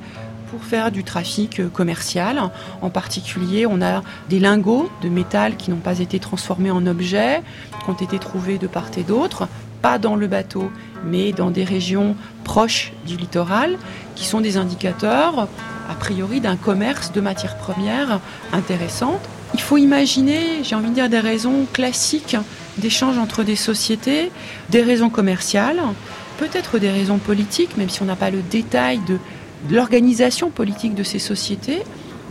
[0.55, 2.41] pour faire du trafic euh, commercial.
[2.81, 7.41] En particulier, on a des lingots de métal qui n'ont pas été transformés en objets,
[7.83, 9.49] qui ont été trouvés de part et d'autre,
[9.81, 10.71] pas dans le bateau,
[11.03, 13.77] mais dans des régions proches du littoral,
[14.15, 15.49] qui sont des indicateurs,
[15.89, 18.21] a priori, d'un commerce de matières premières
[18.53, 19.19] intéressantes.
[19.53, 22.37] Il faut imaginer, j'ai envie de dire, des raisons classiques
[22.77, 24.31] d'échange entre des sociétés,
[24.69, 25.81] des raisons commerciales,
[26.37, 29.19] peut-être des raisons politiques, même si on n'a pas le détail de
[29.69, 31.81] l'organisation politique de ces sociétés,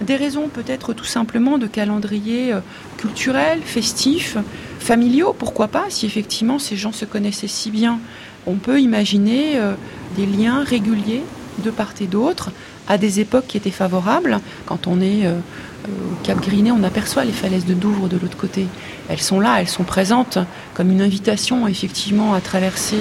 [0.01, 2.61] des raisons peut-être tout simplement de calendrier euh,
[2.97, 4.37] culturel, festif,
[4.79, 7.99] familiaux, pourquoi pas, si effectivement ces gens se connaissaient si bien.
[8.47, 9.75] On peut imaginer euh,
[10.17, 11.23] des liens réguliers
[11.65, 12.51] de part et d'autre
[12.89, 14.41] à des époques qui étaient favorables.
[14.67, 15.39] Quand on est euh,
[15.87, 18.67] au Cap Griné, on aperçoit les falaises de Douvres de l'autre côté.
[19.09, 20.39] Elles sont là, elles sont présentes
[20.75, 22.97] comme une invitation effectivement à traverser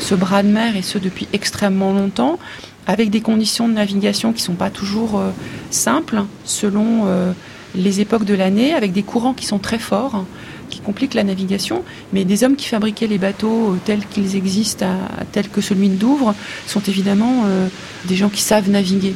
[0.00, 2.38] ce bras de mer et ce depuis extrêmement longtemps
[2.86, 5.30] avec des conditions de navigation qui ne sont pas toujours euh,
[5.70, 7.32] simples selon euh,
[7.74, 10.24] les époques de l'année, avec des courants qui sont très forts,
[10.70, 11.82] qui compliquent la navigation.
[12.12, 14.86] Mais des hommes qui fabriquaient les bateaux euh, tels qu'ils existent,
[15.32, 16.34] tels que celui de Douvres,
[16.66, 17.44] sont évidemment
[18.04, 19.14] des gens qui savent naviguer.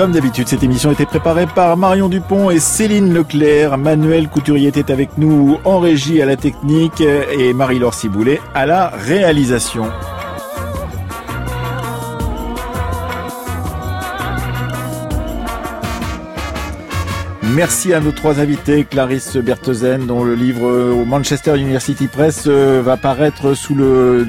[0.00, 3.76] Comme d'habitude, cette émission était préparée par Marion Dupont et Céline Leclerc.
[3.76, 8.88] Manuel Couturier était avec nous en régie à la technique et Marie-Laure Ciboulet à la
[8.88, 9.90] réalisation.
[17.56, 22.44] Merci à nos trois invités, Clarisse Berthozen, dont le livre euh, au Manchester University Press
[22.46, 24.24] euh, va paraître sous le...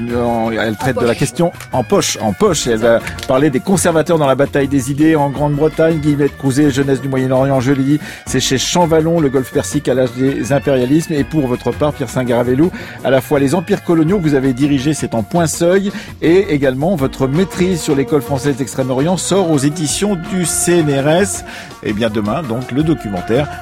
[0.60, 2.66] elle traite de la question en poche, en poche.
[2.66, 2.98] Elle va
[3.28, 5.98] parler des conservateurs dans la bataille des idées en Grande-Bretagne.
[5.98, 9.94] Guillemette Crouzet, Jeunesse du Moyen-Orient, je l'ai dit, c'est chez Champvallon, le golfe Persique à
[9.94, 11.12] l'âge des impérialismes.
[11.12, 12.72] Et pour votre part, Pierre Saint-Garavelou,
[13.04, 15.92] à la fois les empires coloniaux que vous avez dirigés, c'est en point seuil,
[16.22, 21.44] et également votre maîtrise sur l'école française d'Extrême-Orient sort aux éditions du CNRS.
[21.84, 23.11] Et bien demain, donc, le document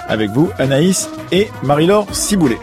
[0.08, 2.58] avec vous, Anaïs et Marie-Laure Ciboulet.